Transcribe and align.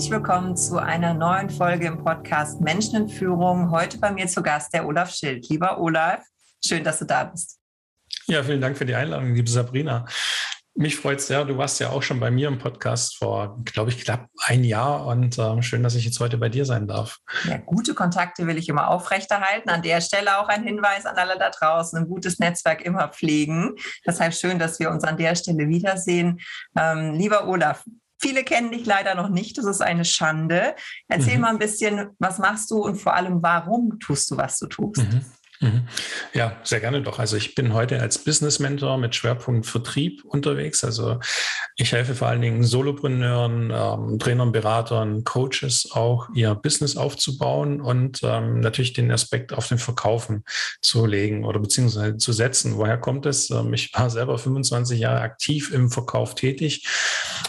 herzlich 0.00 0.18
willkommen 0.18 0.56
zu 0.56 0.78
einer 0.78 1.12
neuen 1.12 1.50
Folge 1.50 1.86
im 1.86 2.02
Podcast 2.02 2.58
Menschen 2.62 3.02
in 3.02 3.08
Führung. 3.10 3.70
Heute 3.70 3.98
bei 3.98 4.10
mir 4.10 4.26
zu 4.28 4.42
Gast 4.42 4.72
der 4.72 4.86
Olaf 4.86 5.14
Schild. 5.14 5.46
Lieber 5.50 5.78
Olaf, 5.78 6.24
schön, 6.64 6.82
dass 6.82 7.00
du 7.00 7.04
da 7.04 7.24
bist. 7.24 7.58
Ja, 8.24 8.42
vielen 8.42 8.62
Dank 8.62 8.78
für 8.78 8.86
die 8.86 8.94
Einladung, 8.94 9.34
liebe 9.34 9.50
Sabrina. 9.50 10.06
Mich 10.74 10.96
freut 10.96 11.18
es 11.18 11.26
sehr. 11.26 11.44
Du 11.44 11.58
warst 11.58 11.80
ja 11.80 11.90
auch 11.90 12.02
schon 12.02 12.18
bei 12.18 12.30
mir 12.30 12.48
im 12.48 12.56
Podcast 12.56 13.18
vor, 13.18 13.62
glaube 13.66 13.90
ich, 13.90 14.02
knapp 14.02 14.28
ein 14.38 14.64
Jahr 14.64 15.04
und 15.04 15.36
äh, 15.36 15.60
schön, 15.60 15.82
dass 15.82 15.94
ich 15.94 16.06
jetzt 16.06 16.18
heute 16.18 16.38
bei 16.38 16.48
dir 16.48 16.64
sein 16.64 16.88
darf. 16.88 17.18
Ja, 17.44 17.58
gute 17.58 17.92
Kontakte 17.92 18.46
will 18.46 18.56
ich 18.56 18.70
immer 18.70 18.88
aufrechterhalten. 18.88 19.68
An 19.68 19.82
der 19.82 20.00
Stelle 20.00 20.38
auch 20.38 20.48
ein 20.48 20.62
Hinweis 20.62 21.04
an 21.04 21.16
alle 21.16 21.38
da 21.38 21.50
draußen: 21.50 21.98
ein 21.98 22.08
gutes 22.08 22.38
Netzwerk 22.38 22.80
immer 22.80 23.08
pflegen. 23.08 23.74
Deshalb 24.06 24.32
schön, 24.32 24.58
dass 24.58 24.80
wir 24.80 24.90
uns 24.90 25.04
an 25.04 25.18
der 25.18 25.34
Stelle 25.34 25.68
wiedersehen. 25.68 26.40
Ähm, 26.74 27.12
lieber 27.12 27.46
Olaf, 27.46 27.84
Viele 28.20 28.44
kennen 28.44 28.70
dich 28.70 28.84
leider 28.84 29.14
noch 29.14 29.28
nicht. 29.30 29.56
Das 29.58 29.64
ist 29.64 29.80
eine 29.80 30.04
Schande. 30.04 30.74
Erzähl 31.08 31.36
mhm. 31.36 31.40
mal 31.40 31.50
ein 31.50 31.58
bisschen, 31.58 32.10
was 32.18 32.38
machst 32.38 32.70
du 32.70 32.84
und 32.84 32.96
vor 32.96 33.14
allem, 33.14 33.42
warum 33.42 33.98
tust 33.98 34.30
du, 34.30 34.36
was 34.36 34.58
du 34.58 34.66
tust? 34.66 34.98
Mhm. 35.02 35.24
Mhm. 35.62 35.82
Ja, 36.32 36.56
sehr 36.64 36.80
gerne 36.80 37.02
doch. 37.02 37.18
Also 37.18 37.36
ich 37.36 37.54
bin 37.54 37.74
heute 37.74 38.00
als 38.00 38.16
Business 38.16 38.60
Mentor 38.60 38.96
mit 38.96 39.14
Schwerpunkt 39.14 39.66
Vertrieb 39.66 40.24
unterwegs. 40.24 40.82
Also 40.84 41.20
ich 41.76 41.92
helfe 41.92 42.14
vor 42.14 42.28
allen 42.28 42.40
Dingen 42.40 42.64
Solopreneuren, 42.64 43.70
ähm, 43.70 44.18
Trainern, 44.18 44.52
Beratern, 44.52 45.22
Coaches 45.24 45.90
auch 45.92 46.30
ihr 46.34 46.54
Business 46.54 46.96
aufzubauen 46.96 47.82
und 47.82 48.20
ähm, 48.22 48.60
natürlich 48.60 48.94
den 48.94 49.12
Aspekt 49.12 49.52
auf 49.52 49.68
den 49.68 49.76
Verkaufen 49.76 50.44
zu 50.80 51.04
legen 51.04 51.44
oder 51.44 51.60
beziehungsweise 51.60 52.16
zu 52.16 52.32
setzen. 52.32 52.76
Woher 52.76 52.96
kommt 52.96 53.26
es? 53.26 53.50
Ähm, 53.50 53.74
ich 53.74 53.92
war 53.92 54.08
selber 54.08 54.38
25 54.38 54.98
Jahre 54.98 55.20
aktiv 55.20 55.70
im 55.74 55.90
Verkauf 55.90 56.34
tätig, 56.34 56.86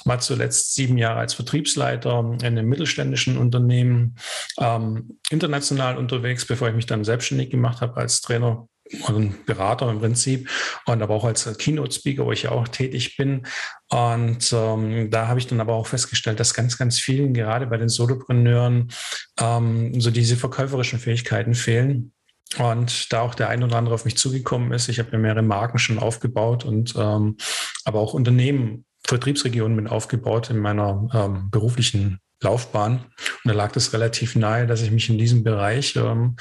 war 0.06 0.20
zuletzt 0.20 0.76
sieben 0.76 0.98
Jahre 0.98 1.20
als 1.20 1.34
Vertriebsleiter 1.34 2.20
in 2.42 2.46
einem 2.46 2.68
mittelständischen 2.68 3.38
Unternehmen, 3.38 4.16
ähm, 4.60 5.20
international 5.30 5.98
unterwegs, 5.98 6.46
bevor 6.46 6.70
ich 6.70 6.76
mich 6.76 6.86
dann 6.86 7.04
selbstständig 7.04 7.50
gemacht 7.50 7.82
habe 7.82 7.98
als 7.98 8.22
Trainer 8.22 8.68
und 9.08 9.46
Berater 9.46 9.90
im 9.90 10.00
Prinzip 10.00 10.50
und 10.86 11.02
aber 11.02 11.16
auch 11.16 11.26
als 11.26 11.58
Keynote-Speaker, 11.58 12.26
wo 12.26 12.32
ich 12.32 12.44
ja 12.44 12.52
auch 12.52 12.68
tätig 12.68 13.16
bin. 13.18 13.46
Und 13.90 14.54
ähm, 14.54 15.10
da 15.10 15.28
habe 15.28 15.40
ich 15.40 15.48
dann 15.48 15.62
aber 15.62 15.74
auch 15.74 15.88
festgestellt, 15.88 16.40
dass 16.40 16.54
ganz, 16.54 16.78
ganz 16.78 17.00
vielen, 17.00 17.34
gerade 17.34 17.68
bei 17.68 17.78
den 17.78 17.90
Solopreneuren, 17.90 18.92
ähm, 19.40 20.00
so 20.00 20.12
diese 20.12 20.36
verkäuferischen 20.36 21.00
Fähigkeiten 21.00 21.54
fehlen. 21.54 22.14
Und 22.58 23.14
da 23.14 23.22
auch 23.22 23.34
der 23.34 23.48
ein 23.48 23.64
oder 23.64 23.78
andere 23.78 23.96
auf 23.96 24.04
mich 24.04 24.18
zugekommen 24.18 24.74
ist, 24.74 24.90
ich 24.90 25.00
habe 25.00 25.12
mir 25.12 25.20
mehrere 25.20 25.42
Marken 25.42 25.78
schon 25.78 26.00
aufgebaut 26.00 26.66
und 26.66 26.94
ähm, 26.98 27.38
aber 27.86 28.00
auch 28.00 28.14
Unternehmen, 28.14 28.86
Vertriebsregionen 29.12 29.76
mit 29.76 29.90
aufgebaut 29.90 30.50
in 30.50 30.58
meiner 30.58 31.10
ähm, 31.14 31.50
beruflichen 31.52 32.20
Laufbahn. 32.42 33.06
Und 33.44 33.50
da 33.50 33.52
lag 33.52 33.76
es 33.76 33.92
relativ 33.92 34.38
nahe, 34.38 34.66
dass 34.66 34.82
ich 34.82 34.90
mich 34.90 35.10
in 35.10 35.18
diesem 35.18 35.44
Bereich 35.44 35.98
ähm, 35.98 36.38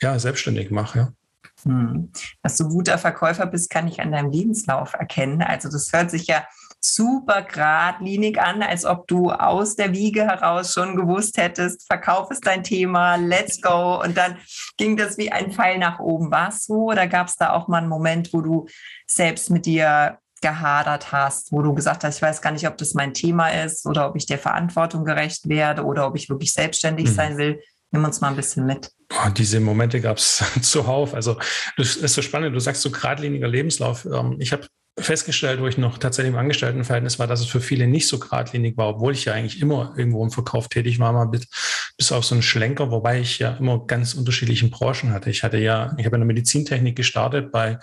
ja, 0.00 0.16
selbstständig 0.18 0.70
mache. 0.70 1.14
Hm. 1.64 2.12
Dass 2.42 2.56
du 2.56 2.68
guter 2.68 2.96
Verkäufer 2.98 3.46
bist, 3.46 3.70
kann 3.70 3.88
ich 3.88 4.00
an 4.00 4.12
deinem 4.12 4.30
Lebenslauf 4.30 4.94
erkennen. 4.94 5.42
Also 5.42 5.68
das 5.68 5.92
hört 5.92 6.12
sich 6.12 6.28
ja 6.28 6.46
super 6.80 7.42
geradlinig 7.42 8.40
an, 8.40 8.62
als 8.62 8.84
ob 8.84 9.06
du 9.08 9.30
aus 9.30 9.74
der 9.74 9.92
Wiege 9.92 10.22
heraus 10.22 10.74
schon 10.74 10.96
gewusst 10.96 11.38
hättest, 11.38 11.86
Verkauf 11.86 12.30
ist 12.30 12.46
dein 12.46 12.64
Thema, 12.64 13.16
let's 13.16 13.60
go. 13.60 14.00
Und 14.02 14.16
dann 14.16 14.36
ging 14.76 14.96
das 14.96 15.18
wie 15.18 15.30
ein 15.30 15.52
Pfeil 15.52 15.78
nach 15.78 15.98
oben. 16.00 16.30
War 16.30 16.48
es 16.48 16.64
so 16.64 16.90
oder 16.90 17.06
gab 17.06 17.28
es 17.28 17.36
da 17.36 17.52
auch 17.52 17.68
mal 17.68 17.78
einen 17.78 17.88
Moment, 17.88 18.32
wo 18.32 18.40
du 18.40 18.66
selbst 19.06 19.50
mit 19.50 19.66
dir 19.66 20.18
gehadert 20.42 21.12
hast, 21.12 21.52
wo 21.52 21.62
du 21.62 21.72
gesagt 21.72 22.04
hast, 22.04 22.16
ich 22.16 22.22
weiß 22.22 22.42
gar 22.42 22.52
nicht, 22.52 22.66
ob 22.66 22.76
das 22.76 22.94
mein 22.94 23.14
Thema 23.14 23.48
ist 23.48 23.86
oder 23.86 24.08
ob 24.08 24.16
ich 24.16 24.26
der 24.26 24.38
Verantwortung 24.38 25.04
gerecht 25.04 25.48
werde 25.48 25.84
oder 25.84 26.06
ob 26.06 26.16
ich 26.16 26.28
wirklich 26.28 26.52
selbstständig 26.52 27.06
mhm. 27.06 27.14
sein 27.14 27.38
will. 27.38 27.60
Nimm 27.92 28.04
uns 28.04 28.20
mal 28.20 28.28
ein 28.28 28.36
bisschen 28.36 28.66
mit. 28.66 28.90
Oh, 29.10 29.30
diese 29.30 29.60
Momente 29.60 30.00
gab 30.00 30.16
es 30.16 30.42
zuhauf. 30.62 31.14
Also 31.14 31.38
das 31.76 31.96
ist 31.96 32.14
so 32.14 32.22
spannend. 32.22 32.54
Du 32.54 32.60
sagst 32.60 32.82
so 32.82 32.90
geradliniger 32.90 33.48
Lebenslauf. 33.48 34.04
Ähm, 34.06 34.36
ich 34.38 34.52
habe 34.52 34.66
festgestellt, 34.98 35.60
wo 35.60 35.66
ich 35.66 35.78
noch 35.78 35.96
tatsächlich 35.96 36.34
im 36.34 36.38
Angestelltenverhältnis 36.38 37.18
war, 37.18 37.26
dass 37.26 37.40
es 37.40 37.46
für 37.46 37.62
viele 37.62 37.86
nicht 37.86 38.08
so 38.08 38.18
geradlinig 38.18 38.76
war, 38.76 38.88
obwohl 38.88 39.14
ich 39.14 39.24
ja 39.24 39.32
eigentlich 39.32 39.60
immer 39.60 39.94
irgendwo 39.96 40.22
im 40.22 40.30
Verkauf 40.30 40.68
tätig 40.68 40.98
war, 40.98 41.12
mal 41.12 41.24
bis, 41.24 41.46
bis 41.96 42.12
auf 42.12 42.24
so 42.24 42.34
einen 42.34 42.42
Schlenker, 42.42 42.90
wobei 42.90 43.20
ich 43.20 43.38
ja 43.38 43.56
immer 43.56 43.86
ganz 43.86 44.12
unterschiedlichen 44.12 44.70
Branchen 44.70 45.12
hatte. 45.12 45.30
Ich 45.30 45.42
hatte 45.42 45.56
ja, 45.56 45.94
ich 45.96 46.04
habe 46.04 46.16
in 46.16 46.20
der 46.20 46.26
Medizintechnik 46.26 46.94
gestartet 46.94 47.50
bei 47.52 47.78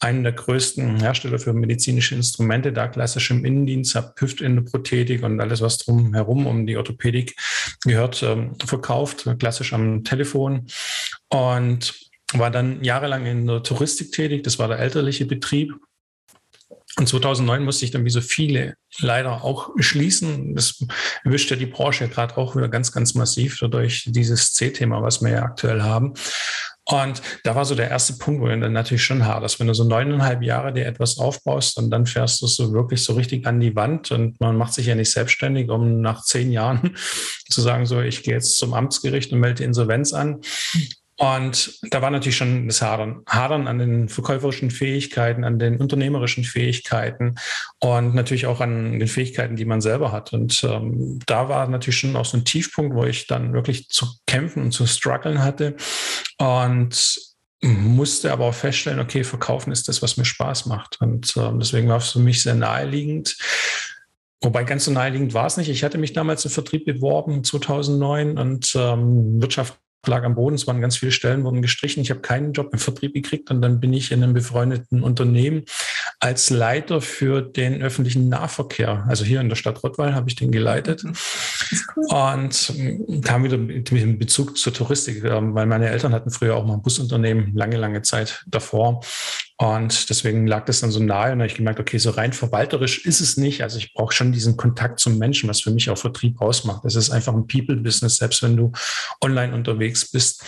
einem 0.00 0.24
der 0.24 0.32
größten 0.32 0.98
Hersteller 1.00 1.38
für 1.38 1.52
medizinische 1.52 2.16
Instrumente, 2.16 2.72
da 2.72 2.88
klassisch 2.88 3.30
im 3.30 3.44
Innendienst, 3.44 3.94
habe 3.94 4.14
Hüftendoprothetik 4.18 5.22
und 5.22 5.40
alles, 5.40 5.60
was 5.60 5.78
drumherum 5.78 6.46
um 6.46 6.66
die 6.66 6.76
Orthopädik 6.76 7.36
gehört, 7.84 8.22
ähm, 8.24 8.56
verkauft, 8.64 9.28
klassisch 9.38 9.72
am 9.72 10.02
Telefon 10.02 10.66
und 11.28 11.94
war 12.34 12.50
dann 12.50 12.82
jahrelang 12.82 13.26
in 13.26 13.46
der 13.46 13.62
Touristik 13.62 14.12
tätig. 14.12 14.42
Das 14.42 14.58
war 14.58 14.68
der 14.68 14.80
elterliche 14.80 15.24
Betrieb 15.24 15.72
und 16.96 17.08
2009 17.08 17.64
musste 17.64 17.84
ich 17.84 17.90
dann 17.90 18.04
wie 18.04 18.10
so 18.10 18.20
viele 18.20 18.74
leider 18.98 19.44
auch 19.44 19.70
schließen. 19.78 20.54
Das 20.54 20.84
erwischt 21.24 21.50
ja 21.50 21.56
die 21.56 21.66
Branche 21.66 22.08
gerade 22.08 22.36
auch 22.36 22.56
wieder 22.56 22.68
ganz, 22.68 22.90
ganz 22.90 23.14
massiv 23.14 23.58
durch 23.58 24.04
dieses 24.06 24.52
C-Thema, 24.54 25.02
was 25.02 25.22
wir 25.22 25.30
ja 25.30 25.42
aktuell 25.42 25.82
haben. 25.82 26.14
Und 26.90 27.20
da 27.44 27.54
war 27.54 27.66
so 27.66 27.74
der 27.74 27.90
erste 27.90 28.14
Punkt, 28.14 28.40
wo 28.40 28.46
dann 28.46 28.72
natürlich 28.72 29.04
schon 29.04 29.26
haderst. 29.26 29.60
Wenn 29.60 29.66
du 29.66 29.74
so 29.74 29.84
neuneinhalb 29.84 30.42
Jahre 30.42 30.72
dir 30.72 30.86
etwas 30.86 31.18
aufbaust 31.18 31.76
und 31.76 31.90
dann 31.90 32.06
fährst 32.06 32.40
du 32.40 32.46
so 32.46 32.72
wirklich 32.72 33.04
so 33.04 33.12
richtig 33.12 33.46
an 33.46 33.60
die 33.60 33.76
Wand 33.76 34.10
und 34.10 34.40
man 34.40 34.56
macht 34.56 34.72
sich 34.72 34.86
ja 34.86 34.94
nicht 34.94 35.12
selbstständig, 35.12 35.68
um 35.68 36.00
nach 36.00 36.22
zehn 36.22 36.50
Jahren 36.50 36.96
zu 37.50 37.60
sagen, 37.60 37.84
so, 37.84 38.00
ich 38.00 38.22
gehe 38.22 38.34
jetzt 38.34 38.56
zum 38.56 38.72
Amtsgericht 38.72 39.32
und 39.32 39.40
melde 39.40 39.64
Insolvenz 39.64 40.14
an. 40.14 40.40
Und 41.18 41.80
da 41.90 42.00
war 42.00 42.10
natürlich 42.10 42.36
schon 42.36 42.68
das 42.68 42.80
Hadern. 42.80 43.22
Hadern 43.28 43.66
an 43.66 43.78
den 43.78 44.08
verkäuferischen 44.08 44.70
Fähigkeiten, 44.70 45.42
an 45.42 45.58
den 45.58 45.78
unternehmerischen 45.78 46.44
Fähigkeiten 46.44 47.34
und 47.80 48.14
natürlich 48.14 48.46
auch 48.46 48.60
an 48.60 49.00
den 49.00 49.08
Fähigkeiten, 49.08 49.56
die 49.56 49.64
man 49.64 49.80
selber 49.80 50.12
hat. 50.12 50.32
Und 50.32 50.62
ähm, 50.62 51.18
da 51.26 51.48
war 51.48 51.66
natürlich 51.66 51.98
schon 51.98 52.14
auch 52.14 52.24
so 52.24 52.36
ein 52.36 52.44
Tiefpunkt, 52.44 52.94
wo 52.94 53.04
ich 53.04 53.26
dann 53.26 53.52
wirklich 53.52 53.88
zu 53.88 54.06
kämpfen 54.28 54.62
und 54.62 54.70
zu 54.70 54.86
strugglen 54.86 55.42
hatte. 55.42 55.76
Und 56.38 57.18
musste 57.60 58.32
aber 58.32 58.44
auch 58.44 58.54
feststellen, 58.54 59.00
okay, 59.00 59.24
verkaufen 59.24 59.72
ist 59.72 59.88
das, 59.88 60.00
was 60.00 60.16
mir 60.16 60.24
Spaß 60.24 60.66
macht. 60.66 61.00
Und 61.00 61.36
ähm, 61.36 61.58
deswegen 61.58 61.88
war 61.88 61.96
es 61.96 62.12
für 62.12 62.20
mich 62.20 62.42
sehr 62.44 62.54
naheliegend. 62.54 63.36
Wobei 64.40 64.62
ganz 64.62 64.84
so 64.84 64.92
naheliegend 64.92 65.34
war 65.34 65.46
es 65.46 65.56
nicht. 65.56 65.68
Ich 65.68 65.82
hatte 65.82 65.98
mich 65.98 66.12
damals 66.12 66.44
im 66.44 66.52
Vertrieb 66.52 66.84
beworben, 66.84 67.42
2009, 67.42 68.38
und 68.38 68.72
ähm, 68.76 69.42
Wirtschaft 69.42 69.80
lag 70.06 70.24
am 70.24 70.34
Boden, 70.34 70.54
es 70.54 70.66
waren 70.66 70.80
ganz 70.80 70.96
viele 70.96 71.12
Stellen, 71.12 71.44
wurden 71.44 71.62
gestrichen. 71.62 72.00
Ich 72.00 72.10
habe 72.10 72.20
keinen 72.20 72.52
Job 72.52 72.70
im 72.72 72.78
Vertrieb 72.78 73.14
gekriegt 73.14 73.50
und 73.50 73.60
dann 73.60 73.80
bin 73.80 73.92
ich 73.92 74.12
in 74.12 74.22
einem 74.22 74.34
befreundeten 74.34 75.02
Unternehmen 75.02 75.64
als 76.20 76.50
Leiter 76.50 77.00
für 77.00 77.42
den 77.42 77.82
öffentlichen 77.82 78.28
Nahverkehr. 78.28 79.04
Also 79.08 79.24
hier 79.24 79.40
in 79.40 79.48
der 79.48 79.56
Stadt 79.56 79.82
Rottweil 79.82 80.14
habe 80.14 80.28
ich 80.28 80.36
den 80.36 80.50
geleitet. 80.50 81.02
Cool. 81.96 82.06
Und 82.14 83.24
kam 83.24 83.44
wieder 83.44 83.58
mit 83.58 83.90
dem 83.90 84.18
Bezug 84.18 84.56
zur 84.56 84.72
Touristik, 84.72 85.24
ähm, 85.24 85.54
weil 85.54 85.66
meine 85.66 85.88
Eltern 85.88 86.12
hatten 86.12 86.30
früher 86.30 86.56
auch 86.56 86.64
mal 86.64 86.74
ein 86.74 86.82
Busunternehmen, 86.82 87.54
lange, 87.54 87.76
lange 87.76 88.02
Zeit 88.02 88.44
davor. 88.46 89.00
Und 89.60 90.08
deswegen 90.08 90.46
lag 90.46 90.66
das 90.66 90.80
dann 90.80 90.92
so 90.92 91.02
nahe 91.02 91.32
und 91.32 91.38
habe 91.38 91.46
ich 91.46 91.56
gemerkt, 91.56 91.80
okay, 91.80 91.98
so 91.98 92.10
rein 92.10 92.32
verwalterisch 92.32 93.04
ist 93.04 93.20
es 93.20 93.36
nicht. 93.36 93.62
Also 93.62 93.78
ich 93.78 93.92
brauche 93.92 94.14
schon 94.14 94.30
diesen 94.30 94.56
Kontakt 94.56 95.00
zum 95.00 95.18
Menschen, 95.18 95.48
was 95.48 95.62
für 95.62 95.72
mich 95.72 95.90
auch 95.90 95.98
Vertrieb 95.98 96.40
ausmacht. 96.40 96.84
Es 96.84 96.94
ist 96.94 97.10
einfach 97.10 97.34
ein 97.34 97.48
People-Business, 97.48 98.16
selbst 98.16 98.42
wenn 98.42 98.56
du 98.56 98.70
online 99.20 99.52
unterwegs 99.52 100.10
bist. 100.10 100.44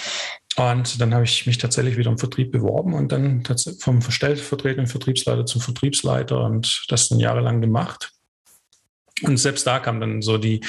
Und 0.56 1.00
dann 1.00 1.12
habe 1.12 1.24
ich 1.24 1.46
mich 1.46 1.58
tatsächlich 1.58 1.96
wieder 1.96 2.10
im 2.10 2.18
Vertrieb 2.18 2.52
beworben 2.52 2.94
und 2.94 3.10
dann 3.10 3.42
vom 3.78 4.00
stellvertretenden 4.02 4.86
Vertriebsleiter 4.86 5.46
zum 5.46 5.60
Vertriebsleiter 5.60 6.44
und 6.44 6.84
das 6.88 7.08
dann 7.08 7.18
jahrelang 7.18 7.60
gemacht. 7.60 8.12
Und 9.22 9.36
selbst 9.38 9.66
da 9.66 9.78
kam 9.78 10.00
dann 10.00 10.22
so 10.22 10.38
die 10.38 10.60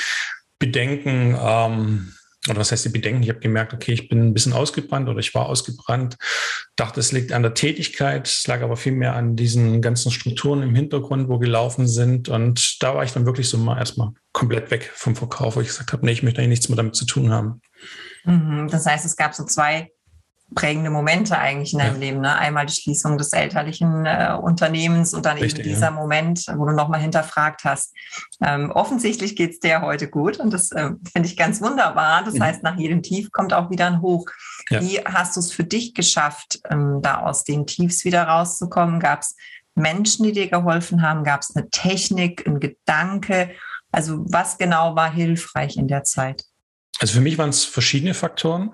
Bedenken, 0.60 1.38
ähm, 1.40 2.14
oder 2.50 2.60
was 2.60 2.72
heißt 2.72 2.86
die 2.86 2.90
Bedenken? 2.90 3.22
Ich 3.22 3.30
habe 3.30 3.40
gemerkt, 3.40 3.74
okay, 3.74 3.94
ich 3.94 4.10
bin 4.10 4.20
ein 4.20 4.34
bisschen 4.34 4.54
ausgebrannt 4.54 5.08
oder 5.08 5.20
ich 5.20 5.34
war 5.36 5.46
ausgebrannt. 5.46 6.18
Dachte, 6.76 7.00
es 7.00 7.12
liegt 7.12 7.34
an 7.34 7.44
der 7.44 7.54
Tätigkeit, 7.54 8.28
es 8.28 8.48
lag 8.48 8.62
aber 8.62 8.78
vielmehr 8.78 9.14
an 9.14 9.36
diesen 9.36 9.82
ganzen 9.82 10.12
Strukturen 10.12 10.64
im 10.64 10.74
Hintergrund, 10.74 11.30
wo 11.30 11.38
gelaufen 11.38 11.88
sind. 11.88 12.30
Und 12.30 12.82
da 12.82 12.96
war 12.96 13.04
ich 13.04 13.14
dann 13.14 13.28
wirklich 13.28 13.48
so 13.48 13.58
mal 13.60 13.78
erstmal 13.78 14.10
komplett 14.32 14.72
weg 14.72 14.92
vom 14.94 15.16
Verkauf, 15.16 15.56
wo 15.56 15.62
ich 15.62 15.68
gesagt 15.68 15.94
habe, 15.94 16.04
nee, 16.04 16.14
ich 16.14 16.24
möchte 16.24 16.40
eigentlich 16.40 16.50
nichts 16.50 16.70
mehr 16.70 16.78
damit 16.78 16.96
zu 16.96 17.06
tun 17.06 17.32
haben. 17.32 17.62
Mhm. 18.24 18.68
Das 18.72 18.88
heißt, 18.88 19.06
es 19.06 19.16
gab 19.16 19.36
so 19.36 19.46
zwei 19.46 19.92
prägende 20.54 20.90
Momente 20.90 21.38
eigentlich 21.38 21.74
in 21.74 21.80
deinem 21.80 21.96
ja. 21.96 22.00
Leben. 22.00 22.22
Ne? 22.22 22.36
Einmal 22.36 22.66
die 22.66 22.74
Schließung 22.74 23.18
des 23.18 23.32
elterlichen 23.34 24.06
äh, 24.06 24.38
Unternehmens 24.40 25.14
und 25.14 25.26
dann 25.26 25.38
Richtig, 25.38 25.60
eben 25.60 25.70
dieser 25.70 25.88
ja. 25.88 25.92
Moment, 25.92 26.46
wo 26.56 26.66
du 26.66 26.74
nochmal 26.74 27.00
hinterfragt 27.00 27.64
hast. 27.64 27.94
Ähm, 28.44 28.72
offensichtlich 28.72 29.36
geht 29.36 29.52
es 29.52 29.60
dir 29.60 29.82
heute 29.82 30.10
gut 30.10 30.38
und 30.38 30.52
das 30.52 30.72
äh, 30.72 30.92
finde 31.12 31.28
ich 31.28 31.38
ganz 31.38 31.62
wunderbar. 31.62 32.24
Das 32.24 32.36
mhm. 32.36 32.44
heißt, 32.44 32.64
nach 32.64 32.78
jedem 32.78 33.02
Tief 33.02 33.32
kommt 33.32 33.54
auch 33.54 33.70
wieder 33.70 33.88
ein 33.88 34.02
Hoch. 34.02 34.26
Ja. 34.70 34.82
Wie 34.82 35.00
hast 35.00 35.36
du 35.36 35.40
es 35.40 35.52
für 35.52 35.64
dich 35.64 35.94
geschafft, 35.94 36.60
ähm, 36.70 37.00
da 37.02 37.22
aus 37.22 37.44
den 37.44 37.66
Tiefs 37.66 38.04
wieder 38.04 38.24
rauszukommen? 38.24 39.00
Gab 39.00 39.22
es 39.22 39.36
Menschen, 39.76 40.26
die 40.26 40.34
dir 40.34 40.50
geholfen 40.50 41.02
haben? 41.02 41.24
Gab 41.24 41.42
es 41.42 41.56
eine 41.56 41.70
Technik, 41.70 42.46
ein 42.46 42.60
Gedanke? 42.60 43.52
Also 43.92 44.24
was 44.28 44.58
genau 44.58 44.96
war 44.96 45.12
hilfreich 45.12 45.78
in 45.78 45.88
der 45.88 46.04
Zeit? 46.04 46.44
Also 47.00 47.16
für 47.16 47.22
mich 47.22 47.38
waren 47.38 47.50
es 47.50 47.64
verschiedene 47.64 48.14
Faktoren 48.14 48.74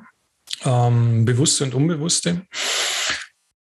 ähm, 0.66 1.26
bewusste 1.26 1.64
und 1.64 1.74
unbewusste. 1.74 2.44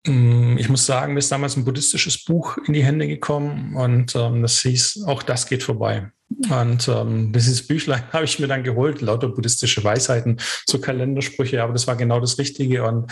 Mm, 0.05 0.57
ich 0.57 0.69
muss 0.69 0.85
sagen, 0.85 1.13
mir 1.13 1.19
ist 1.19 1.31
damals 1.31 1.55
ein 1.55 1.65
buddhistisches 1.65 2.23
Buch 2.23 2.57
in 2.65 2.73
die 2.73 2.83
Hände 2.83 3.07
gekommen 3.07 3.75
und 3.75 4.15
ähm, 4.15 4.41
das 4.41 4.61
hieß, 4.61 5.03
auch 5.05 5.23
das 5.23 5.45
geht 5.45 5.63
vorbei. 5.63 6.11
Und 6.49 6.87
ähm, 6.87 7.33
dieses 7.33 7.67
Büchlein 7.67 8.03
habe 8.13 8.25
ich 8.25 8.39
mir 8.39 8.47
dann 8.47 8.63
geholt, 8.63 9.01
lauter 9.01 9.27
buddhistische 9.27 9.83
Weisheiten, 9.83 10.37
so 10.65 10.79
Kalendersprüche, 10.79 11.61
aber 11.61 11.73
das 11.73 11.87
war 11.87 11.95
genau 11.95 12.19
das 12.19 12.37
Richtige. 12.37 12.83
Und 12.83 13.11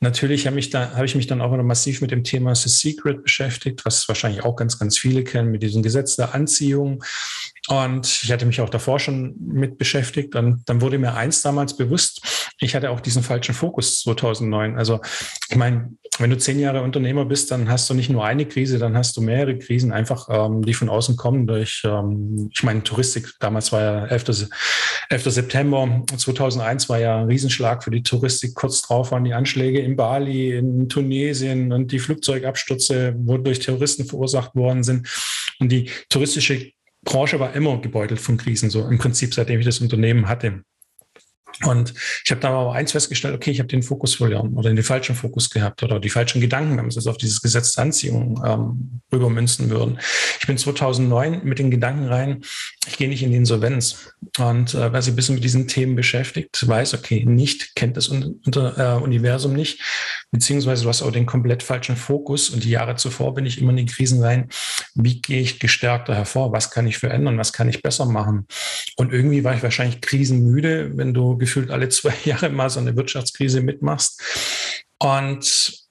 natürlich 0.00 0.46
habe, 0.46 0.60
habe 0.60 1.06
ich 1.06 1.14
mich 1.14 1.26
dann 1.26 1.40
auch 1.40 1.52
wieder 1.52 1.62
massiv 1.62 2.00
mit 2.00 2.10
dem 2.10 2.24
Thema 2.24 2.54
The 2.54 2.68
Secret 2.68 3.22
beschäftigt, 3.22 3.84
was 3.84 4.08
wahrscheinlich 4.08 4.44
auch 4.44 4.56
ganz, 4.56 4.78
ganz 4.78 4.98
viele 4.98 5.24
kennen, 5.24 5.50
mit 5.50 5.62
diesem 5.62 5.82
Gesetz 5.82 6.16
der 6.16 6.34
Anziehung. 6.34 7.02
Und 7.68 8.06
ich 8.06 8.30
hatte 8.30 8.46
mich 8.46 8.60
auch 8.60 8.70
davor 8.70 8.98
schon 8.98 9.36
mit 9.38 9.78
beschäftigt. 9.78 10.34
Und 10.34 10.62
dann 10.66 10.80
wurde 10.80 10.98
mir 10.98 11.14
eins 11.14 11.42
damals 11.42 11.76
bewusst, 11.76 12.35
ich 12.58 12.74
hatte 12.74 12.90
auch 12.90 13.00
diesen 13.00 13.22
falschen 13.22 13.54
Fokus 13.54 14.00
2009. 14.00 14.76
Also 14.78 15.00
ich 15.50 15.56
meine, 15.56 15.90
wenn 16.18 16.30
du 16.30 16.38
zehn 16.38 16.58
Jahre 16.58 16.82
Unternehmer 16.82 17.26
bist, 17.26 17.50
dann 17.50 17.68
hast 17.68 17.90
du 17.90 17.94
nicht 17.94 18.08
nur 18.08 18.24
eine 18.24 18.46
Krise, 18.46 18.78
dann 18.78 18.96
hast 18.96 19.16
du 19.16 19.20
mehrere 19.20 19.58
Krisen, 19.58 19.92
einfach 19.92 20.28
ähm, 20.30 20.62
die 20.62 20.72
von 20.72 20.88
außen 20.88 21.16
kommen 21.16 21.46
durch, 21.46 21.82
ähm, 21.84 22.48
ich 22.52 22.62
meine, 22.62 22.82
Touristik. 22.82 23.34
Damals 23.40 23.72
war 23.72 23.82
ja 23.82 24.06
11. 24.06 24.48
11. 25.10 25.24
September 25.24 26.02
2001 26.16 26.88
war 26.88 26.98
ja 26.98 27.20
ein 27.20 27.26
Riesenschlag 27.26 27.84
für 27.84 27.90
die 27.90 28.02
Touristik. 28.02 28.54
Kurz 28.54 28.82
drauf 28.82 29.12
waren 29.12 29.24
die 29.24 29.34
Anschläge 29.34 29.80
in 29.80 29.96
Bali, 29.96 30.56
in 30.56 30.88
Tunesien 30.88 31.72
und 31.72 31.92
die 31.92 31.98
Flugzeugabstürze, 31.98 33.14
wo 33.18 33.36
durch 33.36 33.58
Terroristen 33.58 34.06
verursacht 34.06 34.54
worden 34.54 34.82
sind. 34.82 35.08
Und 35.60 35.70
die 35.70 35.90
touristische 36.08 36.72
Branche 37.04 37.38
war 37.38 37.54
immer 37.54 37.80
gebeutelt 37.80 38.20
von 38.20 38.36
Krisen, 38.38 38.70
so 38.70 38.88
im 38.88 38.98
Prinzip, 38.98 39.34
seitdem 39.34 39.60
ich 39.60 39.66
das 39.66 39.80
Unternehmen 39.80 40.28
hatte. 40.28 40.62
Und 41.64 41.94
ich 42.24 42.30
habe 42.30 42.40
da 42.40 42.50
aber 42.50 42.72
eins 42.74 42.92
festgestellt, 42.92 43.34
okay, 43.34 43.50
ich 43.50 43.60
habe 43.60 43.68
den 43.68 43.82
Fokus 43.82 44.14
verloren 44.14 44.54
oder 44.54 44.68
den 44.68 44.82
falschen 44.82 45.14
Fokus 45.14 45.48
gehabt 45.48 45.82
oder 45.82 45.98
die 45.98 46.10
falschen 46.10 46.40
Gedanken, 46.40 46.76
wenn 46.76 46.84
wir 46.84 46.88
es 46.88 46.96
jetzt 46.96 47.06
auf 47.06 47.16
dieses 47.16 47.40
Gesetz 47.40 47.72
der 47.72 47.84
Anziehung 47.84 48.42
ähm, 48.44 49.00
rübermünzen 49.12 49.70
würden. 49.70 49.98
Ich 50.38 50.46
bin 50.46 50.58
2009 50.58 51.40
mit 51.44 51.58
den 51.58 51.70
Gedanken 51.70 52.08
rein, 52.08 52.42
ich 52.86 52.98
gehe 52.98 53.08
nicht 53.08 53.22
in 53.22 53.30
die 53.30 53.36
Insolvenz. 53.36 54.10
Und 54.38 54.74
äh, 54.74 54.92
wer 54.92 55.00
sich 55.00 55.12
ein 55.12 55.16
bisschen 55.16 55.36
mit 55.36 55.44
diesen 55.44 55.66
Themen 55.66 55.96
beschäftigt, 55.96 56.66
weiß, 56.66 56.94
okay, 56.94 57.24
nicht, 57.24 57.74
kennt 57.74 57.96
das 57.96 58.10
äh, 58.10 58.98
Universum 59.00 59.54
nicht, 59.54 59.80
beziehungsweise 60.30 60.82
du 60.82 60.88
hast 60.90 61.02
auch 61.02 61.10
den 61.10 61.26
komplett 61.26 61.62
falschen 61.62 61.96
Fokus. 61.96 62.50
Und 62.50 62.64
die 62.64 62.70
Jahre 62.70 62.96
zuvor 62.96 63.34
bin 63.34 63.46
ich 63.46 63.60
immer 63.60 63.70
in 63.70 63.78
die 63.78 63.86
Krisen 63.86 64.22
rein. 64.22 64.48
Wie 64.94 65.22
gehe 65.22 65.40
ich 65.40 65.58
gestärkter 65.58 66.14
hervor? 66.14 66.52
Was 66.52 66.70
kann 66.70 66.86
ich 66.86 66.98
verändern? 66.98 67.38
Was 67.38 67.52
kann 67.52 67.68
ich 67.68 67.82
besser 67.82 68.04
machen? 68.04 68.46
Und 68.96 69.12
irgendwie 69.12 69.42
war 69.42 69.54
ich 69.54 69.62
wahrscheinlich 69.62 70.00
krisenmüde, 70.00 70.96
wenn 70.96 71.14
du 71.14 71.36
gefühlt 71.46 71.70
alle 71.70 71.88
zwei 71.88 72.14
Jahre 72.24 72.50
mal 72.50 72.68
so 72.68 72.80
eine 72.80 72.96
Wirtschaftskrise 72.96 73.60
mitmachst. 73.60 74.20
Und 74.98 75.86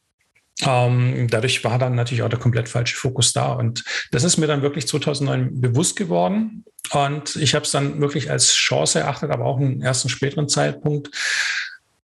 ähm, 0.62 1.28
dadurch 1.30 1.64
war 1.64 1.80
dann 1.80 1.96
natürlich 1.96 2.24
auch 2.24 2.30
der 2.30 2.40
komplett 2.40 2.70
falsche 2.70 2.96
Fokus 2.96 3.34
da. 3.34 3.54
Und 3.54 3.84
das 4.12 4.24
ist 4.24 4.38
mir 4.38 4.48
dann 4.48 4.62
wirklich 4.62 4.88
2009 4.88 5.62
bewusst 5.62 5.96
geworden. 5.96 6.64
Und 6.92 7.36
ich 7.36 7.56
habe 7.56 7.66
es 7.66 7.72
dann 7.72 8.00
wirklich 8.00 8.30
als 8.30 8.54
Chance 8.54 9.00
erachtet, 9.00 9.32
aber 9.32 9.46
auch 9.46 9.58
einen 9.58 9.82
ersten 9.82 10.08
späteren 10.08 10.48
Zeitpunkt, 10.48 11.10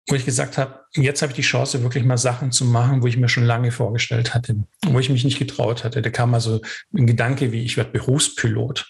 wo 0.08 0.14
ich 0.14 0.24
gesagt 0.24 0.58
habe, 0.58 0.80
jetzt 0.94 1.22
habe 1.22 1.32
ich 1.32 1.36
die 1.36 1.42
Chance, 1.42 1.82
wirklich 1.82 2.04
mal 2.04 2.18
Sachen 2.18 2.52
zu 2.52 2.64
machen, 2.64 3.02
wo 3.02 3.08
ich 3.08 3.16
mir 3.16 3.28
schon 3.28 3.44
lange 3.44 3.72
vorgestellt 3.72 4.34
hatte, 4.34 4.56
wo 4.86 5.00
ich 5.00 5.10
mich 5.10 5.24
nicht 5.24 5.38
getraut 5.38 5.82
hatte. 5.82 6.00
Da 6.02 6.10
kam 6.10 6.32
also 6.34 6.60
ein 6.94 7.06
Gedanke 7.06 7.50
wie, 7.50 7.64
ich 7.64 7.76
werde 7.76 7.90
Berufspilot 7.90 8.86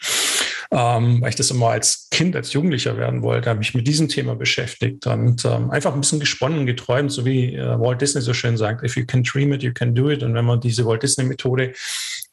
ähm, 0.70 1.20
weil 1.20 1.30
ich 1.30 1.36
das 1.36 1.50
immer 1.50 1.70
als 1.70 2.08
Kind, 2.10 2.34
als 2.34 2.52
Jugendlicher 2.52 2.96
werden 2.96 3.22
wollte, 3.22 3.50
habe 3.50 3.62
ich 3.62 3.74
mit 3.74 3.86
diesem 3.86 4.08
Thema 4.08 4.34
beschäftigt 4.34 5.06
und 5.06 5.44
ähm, 5.44 5.70
einfach 5.70 5.94
ein 5.94 6.00
bisschen 6.00 6.20
gesponnen, 6.20 6.66
geträumt, 6.66 7.12
so 7.12 7.24
wie 7.24 7.54
äh, 7.54 7.78
Walt 7.78 8.00
Disney 8.00 8.20
so 8.20 8.34
schön 8.34 8.56
sagt, 8.56 8.82
if 8.82 8.96
you 8.96 9.04
can 9.06 9.22
dream 9.22 9.52
it, 9.52 9.62
you 9.62 9.72
can 9.72 9.94
do 9.94 10.10
it. 10.10 10.22
Und 10.22 10.34
wenn 10.34 10.44
man 10.44 10.60
diese 10.60 10.84
Walt 10.84 11.02
Disney-Methode 11.02 11.72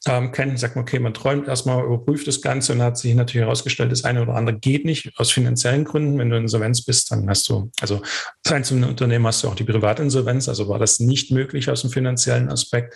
ähm, 0.08 0.32
kennt, 0.32 0.60
sagt 0.60 0.76
man, 0.76 0.84
okay, 0.84 1.00
man 1.00 1.14
träumt 1.14 1.48
erstmal, 1.48 1.84
überprüft 1.84 2.28
das 2.28 2.42
Ganze 2.42 2.74
und 2.74 2.82
hat 2.82 2.98
sich 2.98 3.14
natürlich 3.16 3.46
herausgestellt, 3.46 3.92
das 3.92 4.04
eine 4.04 4.22
oder 4.22 4.36
andere 4.36 4.58
geht 4.58 4.86
nicht 4.86 5.12
aus 5.18 5.32
finanziellen 5.32 5.86
Gründen. 5.86 6.18
Wenn 6.18 6.30
du 6.30 6.38
Insolvenz 6.38 6.84
bist, 6.84 7.12
dann 7.12 7.30
hast 7.30 7.48
du, 7.50 7.72
also 7.82 8.02
als 8.44 8.52
einzelne 8.52 8.88
Unternehmen 8.88 9.26
hast 9.28 9.44
du 9.44 9.48
auch 9.48 9.56
die 9.56 9.64
Privatinsolvenz, 9.64 10.50
also 10.50 10.68
war 10.68 10.80
das 10.80 11.00
nicht 11.00 11.32
möglich 11.32 11.70
aus 11.70 11.82
dem 11.82 11.90
finanziellen 11.90 12.50
Aspekt. 12.50 12.96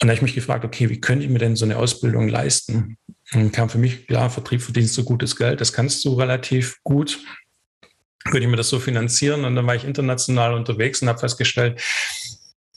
Und 0.00 0.08
da 0.08 0.08
habe 0.08 0.16
ich 0.16 0.22
mich 0.22 0.34
gefragt, 0.34 0.64
okay, 0.64 0.90
wie 0.90 1.00
könnte 1.00 1.24
ich 1.24 1.30
mir 1.30 1.38
denn 1.38 1.56
so 1.56 1.64
eine 1.64 1.76
Ausbildung 1.76 2.28
leisten? 2.28 2.98
Und 3.32 3.52
kam 3.52 3.70
für 3.70 3.78
mich, 3.78 4.06
klar, 4.06 4.28
Vertrieb 4.28 4.60
verdienst 4.60 4.96
du 4.98 5.04
gutes 5.04 5.36
Geld, 5.36 5.60
das 5.60 5.72
kannst 5.72 6.04
du 6.04 6.14
relativ 6.14 6.78
gut. 6.82 7.20
Könnte 8.24 8.40
ich 8.40 8.48
mir 8.48 8.56
das 8.56 8.68
so 8.68 8.78
finanzieren? 8.78 9.44
Und 9.44 9.54
dann 9.54 9.66
war 9.66 9.74
ich 9.74 9.84
international 9.84 10.54
unterwegs 10.54 11.00
und 11.00 11.08
habe 11.08 11.18
festgestellt, 11.18 11.80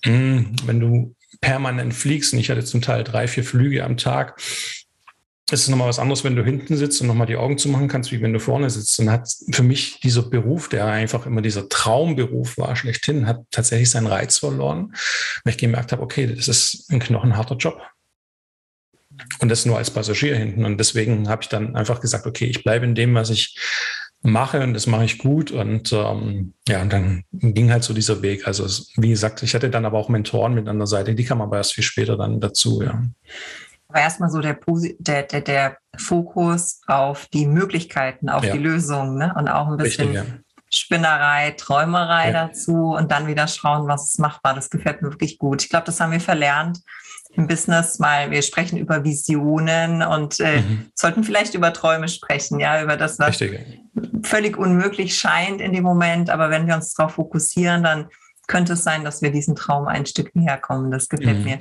hm, 0.03 0.55
wenn 0.65 0.79
du 0.79 1.15
permanent 1.41 1.93
fliegst, 1.93 2.33
und 2.33 2.39
ich 2.39 2.49
hatte 2.49 2.63
zum 2.63 2.81
Teil 2.81 3.03
drei, 3.03 3.27
vier 3.27 3.43
Flüge 3.43 3.83
am 3.83 3.97
Tag, 3.97 4.39
es 5.49 5.61
ist 5.61 5.69
nochmal 5.69 5.87
was 5.87 5.99
anderes, 5.99 6.25
wenn 6.25 6.35
du 6.35 6.43
hinten 6.43 6.75
sitzt 6.75 6.99
und 6.99 7.07
nochmal 7.07 7.27
die 7.27 7.37
Augen 7.37 7.57
zu 7.57 7.69
machen 7.69 7.87
kannst, 7.87 8.11
wie 8.11 8.21
wenn 8.21 8.33
du 8.33 8.39
vorne 8.39 8.69
sitzt. 8.69 8.99
Und 8.99 9.09
hat 9.09 9.29
für 9.51 9.63
mich 9.63 10.01
dieser 10.01 10.23
Beruf, 10.23 10.67
der 10.67 10.85
einfach 10.87 11.25
immer 11.25 11.41
dieser 11.41 11.69
Traumberuf 11.69 12.57
war, 12.57 12.75
schlechthin, 12.75 13.27
hat 13.27 13.45
tatsächlich 13.49 13.89
seinen 13.89 14.07
Reiz 14.07 14.39
verloren, 14.39 14.93
weil 15.43 15.51
ich 15.53 15.57
gemerkt 15.57 15.93
habe, 15.93 16.01
okay, 16.01 16.27
das 16.27 16.49
ist 16.49 16.91
ein 16.91 16.99
knochenharter 16.99 17.55
Job. 17.55 17.81
Und 19.39 19.49
das 19.49 19.65
nur 19.65 19.77
als 19.77 19.89
Passagier 19.89 20.35
hinten. 20.35 20.65
Und 20.65 20.77
deswegen 20.79 21.29
habe 21.29 21.41
ich 21.41 21.49
dann 21.49 21.77
einfach 21.77 22.01
gesagt, 22.01 22.27
okay, 22.27 22.45
ich 22.45 22.63
bleibe 22.63 22.85
in 22.85 22.93
dem, 22.93 23.15
was 23.15 23.29
ich 23.29 23.57
mache 24.21 24.61
und 24.61 24.73
das 24.73 24.85
mache 24.85 25.05
ich 25.05 25.17
gut. 25.17 25.51
Und 25.51 25.93
ähm, 25.93 26.55
ja, 26.67 26.81
und 26.81 26.91
dann 26.91 27.23
ging 27.31 27.71
halt 27.71 27.85
so 27.85 27.93
dieser 27.93 28.21
Weg. 28.21 28.47
Also 28.47 28.67
wie 28.97 29.09
gesagt, 29.09 29.43
ich 29.43 29.55
hatte 29.55 29.69
dann 29.69 29.85
aber 29.85 29.97
auch 29.97 30.09
Mentoren 30.09 30.55
mit 30.55 30.67
an 30.67 30.77
der 30.77 30.87
Seite, 30.87 31.15
die 31.15 31.23
kamen 31.23 31.41
aber 31.41 31.55
erst 31.55 31.73
viel 31.73 31.85
später 31.85 32.17
dann 32.17 32.41
dazu, 32.41 32.83
ja 32.83 33.01
war 33.89 34.01
erstmal 34.01 34.29
so 34.29 34.41
der, 34.41 34.57
der, 34.99 35.23
der, 35.23 35.41
der 35.41 35.77
Fokus 35.97 36.81
auf 36.87 37.27
die 37.27 37.45
Möglichkeiten, 37.45 38.29
auf 38.29 38.43
ja. 38.43 38.53
die 38.53 38.59
Lösungen 38.59 39.17
ne? 39.17 39.33
und 39.37 39.47
auch 39.47 39.67
ein 39.67 39.77
bisschen 39.77 40.09
Richtig, 40.09 40.29
ja. 40.29 40.39
Spinnerei, 40.69 41.51
Träumerei 41.51 42.31
ja. 42.31 42.47
dazu 42.47 42.93
und 42.95 43.11
dann 43.11 43.27
wieder 43.27 43.47
schauen, 43.47 43.87
was 43.87 44.05
ist 44.05 44.19
machbar. 44.19 44.53
Das 44.53 44.69
gefällt 44.69 45.01
mir 45.01 45.11
wirklich 45.11 45.37
gut. 45.37 45.63
Ich 45.63 45.69
glaube, 45.69 45.85
das 45.85 45.99
haben 45.99 46.11
wir 46.11 46.19
verlernt 46.19 46.79
im 47.31 47.47
Business, 47.47 47.99
weil 47.99 48.31
wir 48.31 48.41
sprechen 48.41 48.77
über 48.77 49.03
Visionen 49.03 50.01
und 50.01 50.39
äh, 50.39 50.61
mhm. 50.61 50.91
sollten 50.95 51.23
vielleicht 51.23 51.53
über 51.53 51.71
Träume 51.71 52.09
sprechen, 52.09 52.59
ja, 52.59 52.81
über 52.81 52.97
das, 52.97 53.19
was 53.19 53.39
Richtig. 53.39 53.79
völlig 54.23 54.57
unmöglich 54.57 55.17
scheint 55.17 55.61
in 55.61 55.71
dem 55.71 55.83
Moment. 55.83 56.29
Aber 56.29 56.49
wenn 56.49 56.67
wir 56.67 56.75
uns 56.75 56.93
darauf 56.93 57.13
fokussieren, 57.13 57.83
dann 57.83 58.09
könnte 58.47 58.73
es 58.73 58.83
sein, 58.83 59.03
dass 59.03 59.21
wir 59.21 59.31
diesen 59.31 59.55
Traum 59.55 59.87
ein 59.87 60.05
Stück 60.05 60.35
näher 60.35 60.57
kommen. 60.57 60.91
Das 60.91 61.07
gefällt 61.07 61.39
mhm. 61.39 61.43
mir 61.45 61.59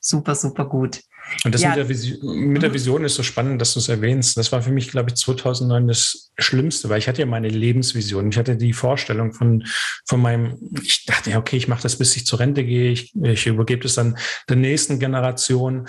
super, 0.00 0.34
super 0.34 0.64
gut. 0.64 1.00
Und 1.44 1.54
das 1.54 1.62
ja. 1.62 1.70
mit, 1.70 1.78
der 1.78 1.88
Vision, 1.88 2.38
mit 2.38 2.62
der 2.62 2.74
Vision 2.74 3.04
ist 3.04 3.14
so 3.14 3.22
spannend, 3.22 3.60
dass 3.60 3.74
du 3.74 3.80
es 3.80 3.88
erwähnst. 3.88 4.36
Das 4.36 4.50
war 4.52 4.62
für 4.62 4.70
mich, 4.70 4.88
glaube 4.88 5.10
ich, 5.10 5.16
2009 5.16 5.86
das 5.88 6.30
Schlimmste, 6.38 6.88
weil 6.88 6.98
ich 6.98 7.08
hatte 7.08 7.20
ja 7.20 7.26
meine 7.26 7.48
Lebensvision. 7.48 8.30
Ich 8.30 8.38
hatte 8.38 8.56
die 8.56 8.72
Vorstellung 8.72 9.32
von, 9.32 9.64
von 10.06 10.20
meinem, 10.20 10.58
ich 10.82 11.04
dachte 11.06 11.30
ja, 11.30 11.38
okay, 11.38 11.56
ich 11.56 11.68
mache 11.68 11.82
das, 11.82 11.96
bis 11.96 12.16
ich 12.16 12.26
zur 12.26 12.40
Rente 12.40 12.64
gehe. 12.64 12.90
Ich, 12.90 13.14
ich 13.14 13.46
übergebe 13.46 13.86
es 13.86 13.94
dann 13.94 14.18
der 14.48 14.56
nächsten 14.56 14.98
Generation. 14.98 15.88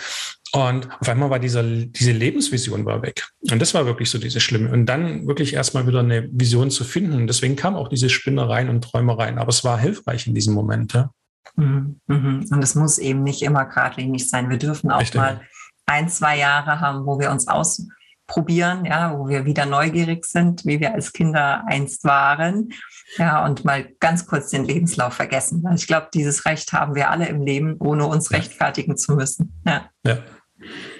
Und 0.51 0.89
auf 1.00 1.08
einmal 1.08 1.29
war 1.29 1.39
dieser, 1.39 1.63
diese 1.63 2.12
Lebensvision 2.12 2.86
war 2.86 3.01
weg. 3.01 3.27
Und 3.51 3.62
das 3.62 3.74
war 3.74 3.86
wirklich 3.86 4.10
so 4.10 4.17
diese 4.17 4.39
Schlimme. 4.39 4.72
Und 4.72 4.88
dann 4.88 5.27
wirklich 5.27 5.53
erstmal 5.53 5.88
wieder 5.88 6.00
eine 6.00 6.27
Vision 6.31 6.72
zu 6.72 6.84
finden. 6.84 7.13
Und 7.13 7.27
deswegen 7.27 7.55
kam 7.55 7.75
auch 7.75 7.88
diese 7.88 8.10
Spinnereien 8.10 8.69
und 8.69 8.84
Träumereien. 8.84 9.38
Aber 9.38 9.50
es 9.50 9.63
war 9.63 9.79
hilfreich 9.79 10.27
in 10.27 10.34
diesem 10.34 10.53
Moment. 10.53 10.93
Ja? 10.93 11.12
Mhm, 11.55 12.00
mhm. 12.08 12.46
Und 12.51 12.63
es 12.63 12.75
muss 12.75 12.98
eben 12.98 13.24
nicht 13.24 13.41
immer 13.41 13.65
geradlinig 13.65 14.29
sein. 14.29 14.50
Wir 14.50 14.58
dürfen 14.58 14.91
auch 14.91 15.01
Richtig. 15.01 15.19
mal 15.19 15.41
ein, 15.86 16.10
zwei 16.10 16.38
Jahre 16.38 16.79
haben, 16.79 17.05
wo 17.05 17.19
wir 17.19 17.31
uns 17.31 17.48
ausprobieren, 17.48 18.86
ja, 18.86 19.17
wo 19.17 19.27
wir 19.27 19.46
wieder 19.46 19.65
neugierig 19.65 20.25
sind, 20.25 20.65
wie 20.65 20.79
wir 20.79 20.93
als 20.93 21.13
Kinder 21.13 21.63
einst 21.67 22.03
waren. 22.03 22.69
Ja, 23.17 23.43
und 23.46 23.65
mal 23.65 23.89
ganz 24.00 24.27
kurz 24.27 24.50
den 24.50 24.65
Lebenslauf 24.65 25.13
vergessen. 25.13 25.65
Ich 25.75 25.88
glaube, 25.88 26.10
dieses 26.13 26.46
Recht 26.46 26.72
haben 26.74 26.96
wir 26.96 27.10
alle 27.10 27.27
im 27.27 27.41
Leben, 27.41 27.75
ohne 27.79 28.05
uns 28.05 28.31
rechtfertigen 28.31 28.98
zu 28.98 29.15
müssen. 29.15 29.60
Ja. 29.65 29.89
ja. 30.05 30.19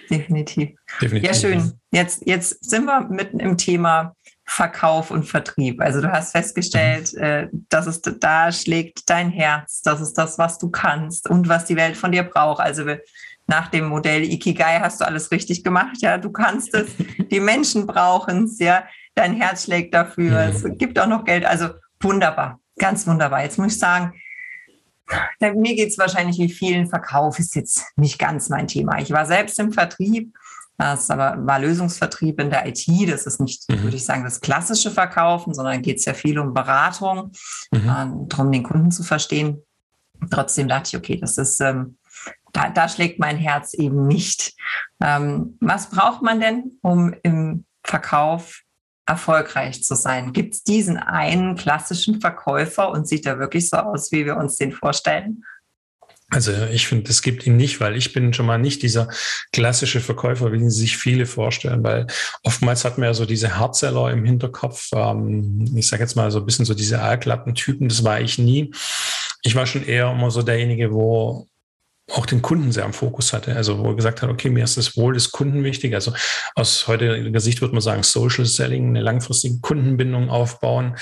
Definitiv. 0.10 0.72
Definitiv. 1.01 1.29
Ja, 1.29 1.34
schön. 1.36 1.74
Jetzt, 1.91 2.25
jetzt 2.25 2.67
sind 2.67 2.86
wir 2.86 3.01
mitten 3.01 3.39
im 3.39 3.58
Thema 3.58 4.15
Verkauf 4.51 5.11
und 5.11 5.25
Vertrieb. 5.25 5.79
Also 5.79 6.01
du 6.01 6.11
hast 6.11 6.31
festgestellt, 6.31 7.13
mhm. 7.13 7.23
äh, 7.23 7.47
dass 7.69 7.85
es 7.85 8.01
da 8.01 8.51
schlägt 8.51 9.07
dein 9.07 9.29
Herz, 9.29 9.81
das 9.83 10.01
ist 10.01 10.13
das, 10.13 10.39
was 10.39 10.57
du 10.57 10.69
kannst 10.69 11.29
und 11.29 11.47
was 11.47 11.65
die 11.65 11.75
Welt 11.75 11.95
von 11.95 12.11
dir 12.11 12.23
braucht. 12.23 12.59
Also 12.59 12.83
nach 13.45 13.67
dem 13.67 13.85
Modell 13.85 14.23
Ikigai 14.23 14.79
hast 14.79 15.01
du 15.01 15.05
alles 15.05 15.29
richtig 15.31 15.63
gemacht. 15.63 15.97
Ja, 15.99 16.17
du 16.17 16.31
kannst 16.31 16.73
es, 16.73 16.87
die 17.31 17.39
Menschen 17.39 17.85
brauchen 17.85 18.45
es, 18.45 18.57
ja, 18.57 18.85
dein 19.13 19.35
Herz 19.35 19.65
schlägt 19.65 19.93
dafür, 19.93 20.47
mhm. 20.47 20.55
es 20.55 20.65
gibt 20.79 20.97
auch 20.97 21.07
noch 21.07 21.25
Geld. 21.25 21.45
Also 21.45 21.69
wunderbar, 22.01 22.59
ganz 22.79 23.05
wunderbar. 23.05 23.43
Jetzt 23.43 23.59
muss 23.59 23.73
ich 23.73 23.79
sagen, 23.79 24.13
mir 25.39 25.75
geht 25.75 25.89
es 25.89 25.97
wahrscheinlich 25.99 26.39
wie 26.39 26.49
vielen, 26.49 26.87
Verkauf 26.87 27.37
ist 27.37 27.55
jetzt 27.55 27.83
nicht 27.97 28.17
ganz 28.17 28.49
mein 28.49 28.67
Thema. 28.67 28.99
Ich 28.99 29.11
war 29.11 29.27
selbst 29.27 29.59
im 29.59 29.71
Vertrieb, 29.71 30.33
das 30.79 31.09
aber 31.09 31.45
war 31.45 31.59
Lösungsvertrieb 31.59 32.39
in 32.39 32.50
der 32.50 32.65
IT. 32.65 32.88
Das 33.09 33.25
ist 33.25 33.41
nicht, 33.41 33.69
mhm. 33.69 33.83
würde 33.83 33.98
ich 33.98 34.05
sagen, 34.05 34.24
das 34.24 34.39
klassische 34.39 34.89
Verkaufen, 34.89 35.53
sondern 35.53 35.81
geht 35.81 35.98
es 35.98 36.05
ja 36.05 36.13
viel 36.13 36.39
um 36.39 36.53
Beratung, 36.53 37.33
mhm. 37.71 37.79
äh, 37.79 38.27
darum, 38.27 38.51
den 38.51 38.63
Kunden 38.63 38.89
zu 38.89 39.03
verstehen. 39.03 39.62
Trotzdem 40.31 40.69
dachte 40.69 40.89
ich, 40.89 40.98
okay, 40.98 41.17
das 41.17 41.38
ist, 41.38 41.59
ähm, 41.59 41.98
da, 42.53 42.69
da, 42.69 42.88
schlägt 42.88 43.19
mein 43.19 43.38
Herz 43.38 43.74
eben 43.74 44.07
nicht. 44.07 44.53
Ähm, 45.01 45.57
was 45.59 45.89
braucht 45.89 46.21
man 46.21 46.39
denn, 46.39 46.77
um 46.81 47.13
im 47.24 47.65
Verkauf 47.83 48.62
erfolgreich 49.05 49.83
zu 49.83 49.95
sein? 49.95 50.31
Gibt 50.31 50.53
es 50.53 50.63
diesen 50.63 50.98
einen 50.98 51.55
klassischen 51.55 52.21
Verkäufer 52.21 52.89
und 52.89 53.07
sieht 53.07 53.25
er 53.25 53.38
wirklich 53.38 53.69
so 53.69 53.77
aus, 53.77 54.13
wie 54.13 54.25
wir 54.25 54.38
uns 54.38 54.55
den 54.55 54.71
vorstellen? 54.71 55.43
Also 56.31 56.51
ich 56.71 56.88
finde, 56.88 57.09
es 57.09 57.21
gibt 57.21 57.48
ihn 57.48 57.57
nicht, 57.57 57.81
weil 57.81 57.95
ich 57.95 58.13
bin 58.13 58.33
schon 58.33 58.45
mal 58.45 58.59
nicht 58.59 58.83
dieser 58.83 59.07
klassische 59.51 60.00
Verkäufer, 60.00 60.51
wie 60.51 60.69
sich 60.69 60.98
viele 60.98 61.25
vorstellen, 61.25 61.83
weil 61.83 62.05
oftmals 62.43 62.86
hat 62.86 62.98
man 62.98 63.07
ja 63.07 63.13
so 63.13 63.25
diese 63.25 63.57
Hardseller 63.57 64.12
im 64.12 64.25
Hinterkopf. 64.25 64.89
Ähm, 64.93 65.74
ich 65.75 65.88
sage 65.88 66.03
jetzt 66.03 66.15
mal 66.15 66.29
so 66.29 66.39
ein 66.39 66.45
bisschen 66.45 66.65
so 66.65 66.75
diese 66.75 67.01
Aalklappentypen, 67.01 67.89
das 67.89 68.03
war 68.03 68.21
ich 68.21 68.38
nie. 68.38 68.71
Ich 69.41 69.55
war 69.55 69.65
schon 69.65 69.86
eher 69.86 70.12
immer 70.12 70.29
so 70.29 70.43
derjenige, 70.43 70.91
wo 70.91 71.48
auch 72.12 72.25
den 72.25 72.41
Kunden 72.41 72.71
sehr 72.71 72.86
am 72.86 72.93
Fokus 72.93 73.33
hatte. 73.33 73.55
Also 73.55 73.79
wo 73.79 73.89
er 73.89 73.95
gesagt 73.95 74.21
hat, 74.21 74.29
okay, 74.29 74.50
mir 74.50 74.63
ist 74.63 74.77
das 74.77 74.98
Wohl 74.98 75.13
des 75.13 75.31
Kunden 75.31 75.63
wichtig. 75.63 75.93
Also 75.93 76.13
aus 76.55 76.88
heutiger 76.88 77.39
Sicht 77.39 77.62
würde 77.62 77.74
man 77.74 77.81
sagen, 77.81 78.03
Social 78.03 78.45
Selling, 78.45 78.89
eine 78.89 79.01
langfristige 79.01 79.59
Kundenbindung 79.59 80.29
aufbauen. 80.29 80.95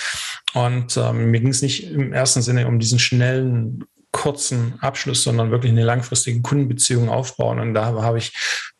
Und 0.53 0.97
ähm, 0.97 1.31
mir 1.31 1.39
ging 1.39 1.49
es 1.49 1.61
nicht 1.61 1.91
im 1.91 2.13
ersten 2.13 2.41
Sinne 2.41 2.67
um 2.67 2.79
diesen 2.79 2.99
schnellen, 2.99 3.85
kurzen 4.17 4.79
Abschluss, 4.81 5.23
sondern 5.23 5.51
wirklich 5.51 5.71
eine 5.71 5.83
langfristige 5.83 6.41
Kundenbeziehung 6.41 7.09
aufbauen. 7.09 7.59
Und 7.59 7.75
da 7.75 7.85
habe 7.85 8.17
ich 8.17 8.33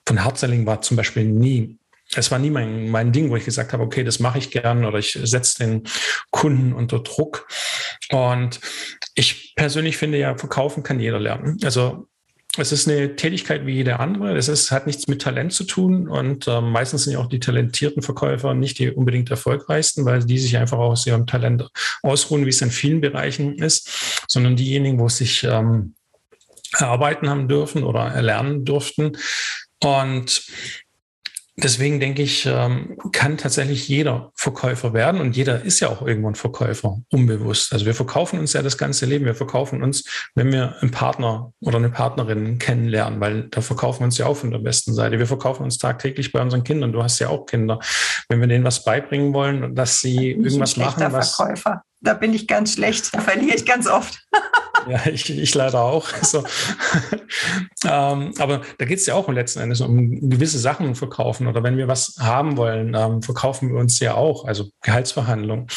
von 0.08 0.24
Hardselling 0.24 0.66
war 0.66 0.82
zum 0.82 0.98
Beispiel 0.98 1.26
nie 1.26 1.78
es 2.16 2.32
war 2.32 2.40
nie 2.40 2.50
mein, 2.50 2.90
mein 2.90 3.12
Ding, 3.12 3.30
wo 3.30 3.36
ich 3.36 3.46
gesagt 3.46 3.74
habe, 3.74 3.84
okay, 3.84 4.04
das 4.04 4.20
mache 4.20 4.40
ich 4.40 4.50
gern 4.50 4.86
oder 4.86 4.98
ich 4.98 5.20
setze 5.22 5.66
den 5.66 5.84
Kunden 6.32 6.72
unter 6.72 7.00
Druck. 7.00 7.48
Und 8.12 8.62
ich 9.14 9.54
persönlich 9.56 9.98
finde 9.98 10.18
ja, 10.18 10.38
verkaufen 10.38 10.84
kann 10.84 11.00
jeder 11.02 11.20
lernen. 11.20 11.58
Also 11.64 12.08
es 12.58 12.72
ist 12.72 12.88
eine 12.88 13.16
Tätigkeit 13.16 13.66
wie 13.66 13.76
jede 13.76 14.00
andere. 14.00 14.36
Es 14.36 14.48
ist, 14.48 14.72
hat 14.72 14.88
nichts 14.88 15.08
mit 15.08 15.22
Talent 15.22 15.54
zu 15.54 15.64
tun 15.64 16.08
und 16.08 16.48
äh, 16.48 16.62
meistens 16.62 17.04
sind 17.04 17.14
ja 17.14 17.20
auch 17.20 17.28
die 17.28 17.40
talentierten 17.40 18.02
Verkäufer 18.02 18.54
nicht 18.54 18.80
die 18.80 18.92
unbedingt 18.92 19.30
erfolgreichsten, 19.30 20.06
weil 20.06 20.24
die 20.24 20.40
sich 20.40 20.58
einfach 20.58 20.78
aus 20.78 21.06
ihrem 21.06 21.28
Talent 21.28 21.70
ausruhen, 22.02 22.46
wie 22.46 22.50
es 22.50 22.62
in 22.62 22.72
vielen 22.72 23.02
Bereichen 23.02 23.56
ist, 23.56 24.26
sondern 24.28 24.56
diejenigen, 24.56 25.00
wo 25.00 25.08
es 25.08 25.18
sich 25.18 25.44
ähm, 25.44 25.94
erarbeiten 26.78 27.30
haben 27.30 27.48
dürfen 27.48 27.84
oder 27.84 28.08
erlernen 28.08 28.66
durften. 28.66 29.18
Und 29.84 30.44
Deswegen 31.60 32.00
denke 32.00 32.22
ich, 32.22 32.46
ähm, 32.46 32.98
kann 33.14 33.38
tatsächlich 33.38 33.88
jeder 33.88 34.32
Verkäufer 34.36 34.94
werden 34.94 35.20
und 35.20 35.36
jeder 35.36 35.64
ist 35.64 35.80
ja 35.80 35.90
auch 35.90 36.06
irgendwann 36.06 36.36
Verkäufer, 36.36 37.00
unbewusst. 37.12 37.74
Also 37.74 37.88
wir 37.88 37.96
verkaufen 37.96 38.38
uns 38.38 38.54
ja 38.54 38.62
das 38.62 38.78
ganze 38.78 39.08
Leben. 39.08 39.26
Wir 39.26 39.34
verkaufen 39.34 39.82
uns, 39.82 40.04
wenn 40.36 40.52
wir 40.52 40.76
einen 40.82 40.92
Partner 40.92 41.52
oder 41.60 41.78
eine 41.78 41.90
Partnerin 41.90 42.60
kennenlernen, 42.60 43.20
weil 43.20 43.48
da 43.50 43.62
verkaufen 43.62 44.02
wir 44.02 44.06
uns 44.06 44.20
ja 44.20 44.28
auch 44.28 44.38
von 44.38 44.52
der 44.52 44.60
besten 44.60 44.94
Seite. 44.94 45.18
Wir 45.18 45.26
verkaufen 45.26 45.64
uns 45.64 45.80
tagtäglich 45.80 46.32
bei 46.32 46.42
unseren 46.42 46.64
Kindern. 46.64 46.92
Du 46.92 47.02
hast 47.02 47.18
ja 47.18 47.30
auch 47.30 47.48
Kinder. 47.48 47.80
Wenn 48.30 48.40
wir 48.40 48.48
denen 48.48 48.64
was 48.64 48.84
beibringen 48.84 49.34
wollen, 49.34 49.74
dass 49.74 50.00
sie 50.00 50.34
irgendwas 50.34 50.78
machen, 50.78 51.12
was. 51.12 51.36
Verkäufer. 51.36 51.82
Da 52.08 52.14
bin 52.14 52.34
ich 52.34 52.48
ganz 52.48 52.76
schlecht. 52.76 53.14
Da 53.14 53.20
verliere 53.20 53.58
ich 53.58 53.66
ganz 53.66 53.88
oft. 53.88 54.26
Ja, 54.88 55.06
ich, 55.08 55.30
ich 55.30 55.54
leider 55.54 55.82
auch. 55.82 56.08
So. 56.22 56.46
ähm, 57.84 58.34
aber 58.38 58.62
da 58.78 58.86
geht 58.86 59.00
es 59.00 59.06
ja 59.06 59.16
auch 59.16 59.28
letzten 59.28 59.60
Endes 59.60 59.82
um 59.82 60.30
gewisse 60.30 60.60
Sachen 60.60 60.96
verkaufen. 60.96 61.48
Oder 61.48 61.62
wenn 61.62 61.76
wir 61.76 61.90
was 61.90 62.16
haben 62.20 62.56
wollen, 62.56 62.96
ähm, 62.96 63.22
verkaufen 63.22 63.68
wir 63.70 63.80
uns 63.82 64.00
ja 64.00 64.14
auch, 64.14 64.46
also 64.46 64.70
Gehaltsverhandlungen. 64.84 65.68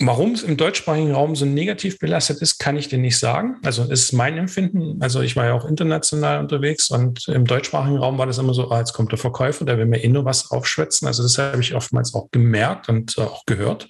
Warum 0.00 0.32
es 0.32 0.42
im 0.42 0.56
deutschsprachigen 0.56 1.12
Raum 1.12 1.36
so 1.36 1.44
negativ 1.44 2.00
belastet 2.00 2.42
ist, 2.42 2.58
kann 2.58 2.76
ich 2.76 2.88
dir 2.88 2.98
nicht 2.98 3.20
sagen. 3.20 3.58
Also 3.62 3.84
ist 3.84 4.12
mein 4.12 4.36
Empfinden. 4.36 5.00
Also 5.00 5.20
ich 5.20 5.36
war 5.36 5.46
ja 5.46 5.54
auch 5.54 5.64
international 5.64 6.40
unterwegs 6.40 6.90
und 6.90 7.28
im 7.28 7.44
deutschsprachigen 7.44 7.98
Raum 7.98 8.18
war 8.18 8.26
das 8.26 8.38
immer 8.38 8.54
so, 8.54 8.68
ah, 8.72 8.80
jetzt 8.80 8.94
kommt 8.94 9.12
der 9.12 9.18
Verkäufer, 9.18 9.64
der 9.64 9.78
will 9.78 9.86
mir 9.86 10.02
eh 10.02 10.08
nur 10.08 10.24
was 10.24 10.50
aufschwätzen. 10.50 11.06
Also 11.06 11.22
das 11.22 11.38
habe 11.38 11.60
ich 11.60 11.76
oftmals 11.76 12.14
auch 12.14 12.28
gemerkt 12.32 12.88
und 12.88 13.16
äh, 13.16 13.20
auch 13.20 13.46
gehört. 13.46 13.86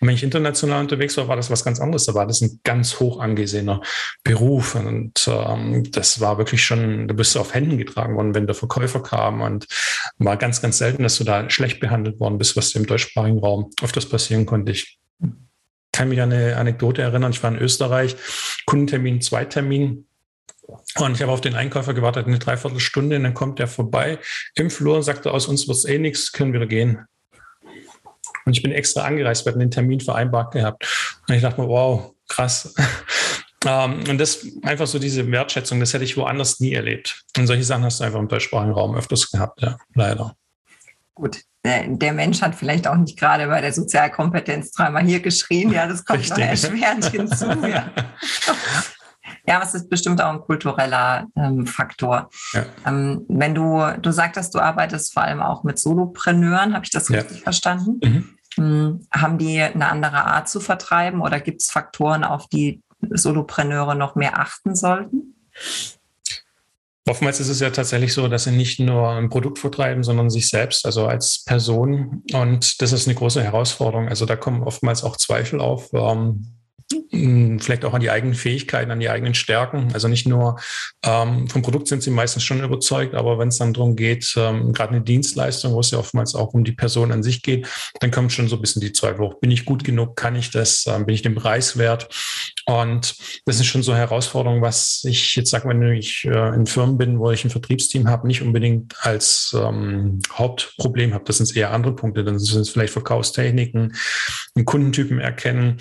Und 0.00 0.08
wenn 0.08 0.14
ich 0.14 0.22
international 0.22 0.80
unterwegs 0.80 1.16
war, 1.16 1.28
war 1.28 1.36
das 1.36 1.50
was 1.50 1.64
ganz 1.64 1.80
anderes. 1.80 2.06
Da 2.06 2.14
war 2.14 2.26
das 2.26 2.40
ein 2.40 2.60
ganz 2.64 3.00
hoch 3.00 3.20
angesehener 3.20 3.80
Beruf. 4.22 4.74
Und 4.74 5.28
ähm, 5.28 5.90
das 5.90 6.20
war 6.20 6.38
wirklich 6.38 6.64
schon, 6.64 7.08
da 7.08 7.14
bist 7.14 7.34
du 7.34 7.40
auf 7.40 7.54
Händen 7.54 7.78
getragen 7.78 8.16
worden, 8.16 8.34
wenn 8.34 8.46
der 8.46 8.54
Verkäufer 8.54 9.02
kam. 9.02 9.40
Und 9.40 9.66
war 10.18 10.36
ganz, 10.36 10.62
ganz 10.62 10.78
selten, 10.78 11.02
dass 11.02 11.16
du 11.16 11.24
da 11.24 11.48
schlecht 11.50 11.80
behandelt 11.80 12.20
worden 12.20 12.38
bist, 12.38 12.56
was 12.56 12.74
im 12.74 12.86
deutschsprachigen 12.86 13.38
Raum 13.38 13.70
öfters 13.82 14.06
passieren 14.06 14.46
konnte. 14.46 14.72
Ich 14.72 14.98
kann 15.92 16.08
mich 16.08 16.20
an 16.20 16.32
eine 16.32 16.56
Anekdote 16.56 17.02
erinnern. 17.02 17.32
Ich 17.32 17.42
war 17.42 17.50
in 17.50 17.58
Österreich, 17.58 18.16
Kundentermin, 18.66 19.20
Zweitermin. 19.20 20.06
Und 20.96 21.14
ich 21.14 21.22
habe 21.22 21.32
auf 21.32 21.40
den 21.40 21.54
Einkäufer 21.54 21.94
gewartet, 21.94 22.26
eine 22.26 22.38
Dreiviertelstunde, 22.38 23.16
und 23.16 23.24
dann 23.24 23.34
kommt 23.34 23.58
der 23.58 23.68
vorbei 23.68 24.18
im 24.54 24.70
Flur 24.70 24.96
und 24.96 25.02
sagte, 25.02 25.32
aus 25.32 25.46
uns 25.46 25.66
wird 25.66 25.78
es 25.78 25.84
eh 25.86 25.98
nichts, 25.98 26.32
können 26.32 26.52
wir 26.52 26.66
gehen. 26.66 27.06
Und 28.48 28.56
ich 28.56 28.62
bin 28.62 28.72
extra 28.72 29.02
angereist, 29.02 29.44
wir 29.44 29.50
hatten 29.50 29.60
den 29.60 29.70
Termin 29.70 30.00
vereinbart 30.00 30.54
gehabt. 30.54 30.86
Und 31.28 31.34
ich 31.34 31.42
dachte 31.42 31.60
mir, 31.60 31.68
wow, 31.68 32.14
krass. 32.28 32.74
Um, 33.62 33.66
ähm, 33.66 34.04
und 34.08 34.16
das 34.16 34.46
einfach 34.62 34.86
so 34.86 34.98
diese 34.98 35.30
Wertschätzung, 35.30 35.80
das 35.80 35.92
hätte 35.92 36.04
ich 36.04 36.16
woanders 36.16 36.58
nie 36.58 36.72
erlebt. 36.72 37.24
Und 37.36 37.46
solche 37.46 37.64
Sachen 37.64 37.84
hast 37.84 38.00
du 38.00 38.04
einfach 38.04 38.18
im 38.18 38.26
deutschsprachigen 38.26 38.72
Raum 38.72 38.96
öfters 38.96 39.30
gehabt, 39.30 39.60
ja, 39.60 39.76
leider. 39.94 40.34
Gut, 41.14 41.42
der 41.62 42.12
Mensch 42.14 42.40
hat 42.40 42.54
vielleicht 42.54 42.88
auch 42.88 42.96
nicht 42.96 43.18
gerade 43.18 43.48
bei 43.48 43.60
der 43.60 43.74
Sozialkompetenz 43.74 44.72
dreimal 44.72 45.04
hier 45.04 45.20
geschrien, 45.20 45.70
ja, 45.70 45.86
das 45.86 46.06
kommt 46.06 46.20
Richtig. 46.20 46.38
noch 46.38 46.46
erschwerend 46.46 47.04
hinzu. 47.04 47.46
Ja. 47.66 47.92
Ja, 49.46 49.62
es 49.62 49.74
ist 49.74 49.88
bestimmt 49.88 50.20
auch 50.20 50.32
ein 50.32 50.40
kultureller 50.40 51.26
ähm, 51.34 51.66
Faktor. 51.66 52.28
Ja. 52.52 52.66
Ähm, 52.86 53.24
wenn 53.28 53.54
du, 53.54 53.82
du 54.00 54.10
sagtest, 54.10 54.54
du 54.54 54.58
arbeitest 54.58 55.14
vor 55.14 55.22
allem 55.22 55.40
auch 55.40 55.64
mit 55.64 55.78
Solopreneuren, 55.78 56.74
habe 56.74 56.84
ich 56.84 56.90
das 56.90 57.08
ja. 57.08 57.20
richtig 57.20 57.42
verstanden? 57.42 58.00
Mhm. 58.02 58.37
Haben 58.58 59.38
die 59.38 59.60
eine 59.60 59.88
andere 59.88 60.24
Art 60.24 60.48
zu 60.48 60.60
vertreiben 60.60 61.20
oder 61.20 61.40
gibt 61.40 61.62
es 61.62 61.70
Faktoren, 61.70 62.24
auf 62.24 62.48
die 62.48 62.82
Solopreneure 63.10 63.94
noch 63.94 64.14
mehr 64.14 64.38
achten 64.38 64.74
sollten? 64.74 65.34
Oftmals 67.08 67.40
ist 67.40 67.48
es 67.48 67.60
ja 67.60 67.70
tatsächlich 67.70 68.12
so, 68.12 68.28
dass 68.28 68.44
sie 68.44 68.50
nicht 68.50 68.80
nur 68.80 69.10
ein 69.10 69.30
Produkt 69.30 69.58
vertreiben, 69.58 70.02
sondern 70.04 70.28
sich 70.28 70.50
selbst, 70.50 70.84
also 70.84 71.06
als 71.06 71.42
Person. 71.44 72.22
Und 72.34 72.82
das 72.82 72.92
ist 72.92 73.08
eine 73.08 73.14
große 73.14 73.42
Herausforderung. 73.42 74.08
Also 74.08 74.26
da 74.26 74.36
kommen 74.36 74.62
oftmals 74.62 75.02
auch 75.04 75.16
Zweifel 75.16 75.60
auf. 75.60 75.90
Ähm, 75.94 76.00
hm, 76.00 76.57
vielleicht 77.10 77.84
auch 77.84 77.94
an 77.94 78.00
die 78.00 78.10
eigenen 78.10 78.34
Fähigkeiten, 78.34 78.90
an 78.90 79.00
die 79.00 79.10
eigenen 79.10 79.34
Stärken. 79.34 79.88
Also 79.92 80.08
nicht 80.08 80.26
nur 80.26 80.58
ähm, 81.04 81.48
vom 81.48 81.62
Produkt 81.62 81.88
sind 81.88 82.02
sie 82.02 82.10
meistens 82.10 82.44
schon 82.44 82.62
überzeugt, 82.62 83.14
aber 83.14 83.38
wenn 83.38 83.48
es 83.48 83.58
dann 83.58 83.72
darum 83.72 83.96
geht, 83.96 84.34
ähm, 84.36 84.72
gerade 84.72 84.94
eine 84.94 85.02
Dienstleistung, 85.02 85.72
wo 85.72 85.80
es 85.80 85.90
ja 85.90 85.98
oftmals 85.98 86.34
auch 86.34 86.54
um 86.54 86.64
die 86.64 86.72
Person 86.72 87.12
an 87.12 87.22
sich 87.22 87.42
geht, 87.42 87.68
dann 88.00 88.10
kommen 88.10 88.30
schon 88.30 88.48
so 88.48 88.56
ein 88.56 88.62
bisschen 88.62 88.80
die 88.80 88.92
Zweifel 88.92 89.20
hoch. 89.20 89.40
Bin 89.40 89.50
ich 89.50 89.64
gut 89.64 89.84
genug? 89.84 90.16
Kann 90.16 90.36
ich 90.36 90.50
das? 90.50 90.86
Ähm, 90.86 91.06
bin 91.06 91.14
ich 91.14 91.22
den 91.22 91.34
Preis 91.34 91.76
wert? 91.76 92.08
Und 92.66 93.16
das 93.46 93.60
ist 93.60 93.66
schon 93.66 93.82
so 93.82 93.92
eine 93.92 94.00
Herausforderung, 94.00 94.60
was 94.60 95.02
ich 95.04 95.34
jetzt 95.36 95.50
sage, 95.50 95.68
wenn 95.68 95.82
ich 95.92 96.26
äh, 96.26 96.54
in 96.54 96.66
Firmen 96.66 96.98
bin, 96.98 97.18
wo 97.18 97.30
ich 97.30 97.44
ein 97.44 97.50
Vertriebsteam 97.50 98.08
habe, 98.08 98.26
nicht 98.26 98.42
unbedingt 98.42 98.94
als 99.00 99.56
ähm, 99.58 100.20
Hauptproblem 100.32 101.14
habe. 101.14 101.24
Das 101.24 101.38
sind 101.38 101.56
eher 101.56 101.72
andere 101.72 101.94
Punkte. 101.94 102.24
Dann 102.24 102.38
sind 102.38 102.60
es 102.60 102.70
vielleicht 102.70 102.92
Verkaufstechniken, 102.92 103.94
Kundentypen 104.64 105.18
erkennen. 105.18 105.78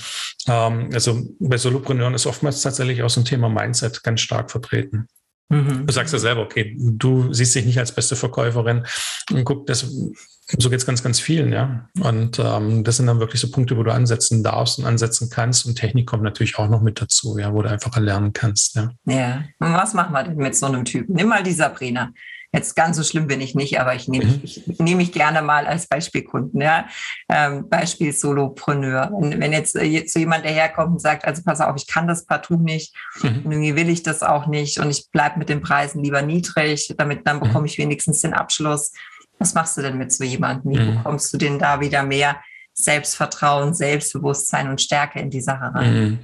Ähm, 0.47 0.89
also 0.97 1.27
bei 1.39 1.57
Solopreneuren 1.57 2.15
ist 2.15 2.25
oftmals 2.25 2.61
tatsächlich 2.61 3.03
auch 3.03 3.09
so 3.09 3.21
ein 3.21 3.25
Thema 3.25 3.49
Mindset 3.49 4.03
ganz 4.03 4.21
stark 4.21 4.49
vertreten. 4.49 5.07
Mhm. 5.49 5.85
Du 5.85 5.93
sagst 5.93 6.11
ja 6.11 6.19
selber, 6.19 6.41
okay, 6.41 6.75
du 6.77 7.31
siehst 7.33 7.55
dich 7.55 7.65
nicht 7.65 7.79
als 7.79 7.93
beste 7.93 8.15
Verkäuferin 8.15 8.85
und 9.31 9.45
guck, 9.45 9.65
das, 9.67 9.79
so 9.81 10.69
geht 10.69 10.79
es 10.79 10.85
ganz, 10.85 11.03
ganz 11.03 11.19
vielen, 11.19 11.53
ja. 11.53 11.87
Und 12.01 12.39
ähm, 12.39 12.83
das 12.83 12.97
sind 12.97 13.07
dann 13.07 13.19
wirklich 13.19 13.39
so 13.39 13.49
Punkte, 13.49 13.77
wo 13.77 13.83
du 13.83 13.93
ansetzen 13.93 14.43
darfst 14.43 14.79
und 14.79 14.85
ansetzen 14.85 15.29
kannst. 15.29 15.65
Und 15.65 15.75
Technik 15.75 16.07
kommt 16.07 16.23
natürlich 16.23 16.57
auch 16.57 16.67
noch 16.67 16.81
mit 16.81 16.99
dazu, 16.99 17.37
ja, 17.37 17.53
wo 17.53 17.61
du 17.61 17.69
einfach 17.69 17.95
lernen 17.97 18.33
kannst, 18.33 18.75
ja. 18.75 18.91
Ja, 19.05 19.43
und 19.59 19.73
was 19.73 19.93
machen 19.93 20.11
wir 20.11 20.23
denn 20.23 20.35
mit 20.35 20.55
so 20.55 20.65
einem 20.65 20.83
Typen? 20.83 21.15
Nimm 21.15 21.29
mal 21.29 21.43
die 21.43 21.53
Sabrina. 21.53 22.11
Jetzt 22.57 22.75
ganz 22.75 22.97
so 22.97 23.03
schlimm 23.03 23.27
bin 23.27 23.39
ich 23.39 23.53
nicht, 23.53 23.79
aber 23.79 23.93
ich 23.93 24.07
nehme 24.07 24.25
mhm. 24.25 24.39
ich, 24.41 24.63
nehme 24.79 24.97
mich 24.97 25.11
gerne 25.11 25.43
mal 25.43 25.67
als 25.67 25.85
Beispielkunden. 25.85 26.59
Ja? 26.59 26.87
Ähm, 27.29 27.69
Beispiel 27.69 28.11
Solopreneur. 28.11 29.11
Wenn, 29.19 29.39
wenn 29.39 29.53
jetzt 29.53 29.75
äh, 29.75 30.07
so 30.07 30.17
jemand 30.17 30.43
daherkommt 30.43 30.93
und 30.93 30.99
sagt, 30.99 31.25
also 31.25 31.43
pass 31.43 31.61
auf, 31.61 31.75
ich 31.77 31.85
kann 31.85 32.07
das 32.07 32.25
partout 32.25 32.57
nicht 32.57 32.95
mhm. 33.21 33.41
und 33.43 33.51
irgendwie 33.51 33.75
will 33.75 33.89
ich 33.89 34.01
das 34.01 34.23
auch 34.23 34.47
nicht 34.47 34.79
und 34.79 34.89
ich 34.89 35.11
bleibe 35.11 35.37
mit 35.37 35.49
den 35.49 35.61
Preisen 35.61 36.03
lieber 36.03 36.23
niedrig, 36.23 36.95
damit 36.97 37.27
dann 37.27 37.37
mhm. 37.37 37.41
bekomme 37.41 37.67
ich 37.67 37.77
wenigstens 37.77 38.21
den 38.21 38.33
Abschluss. 38.33 38.91
Was 39.37 39.53
machst 39.53 39.77
du 39.77 39.83
denn 39.83 39.99
mit 39.99 40.11
so 40.11 40.23
jemandem? 40.23 40.71
Wie 40.71 40.79
mhm. 40.79 40.95
bekommst 40.95 41.31
du 41.31 41.37
denn 41.37 41.59
da 41.59 41.79
wieder 41.79 42.01
mehr 42.01 42.37
Selbstvertrauen, 42.73 43.75
Selbstbewusstsein 43.75 44.67
und 44.67 44.81
Stärke 44.81 45.19
in 45.19 45.29
die 45.29 45.41
Sache 45.41 45.75
rein. 45.75 45.93
Mhm. 45.93 46.19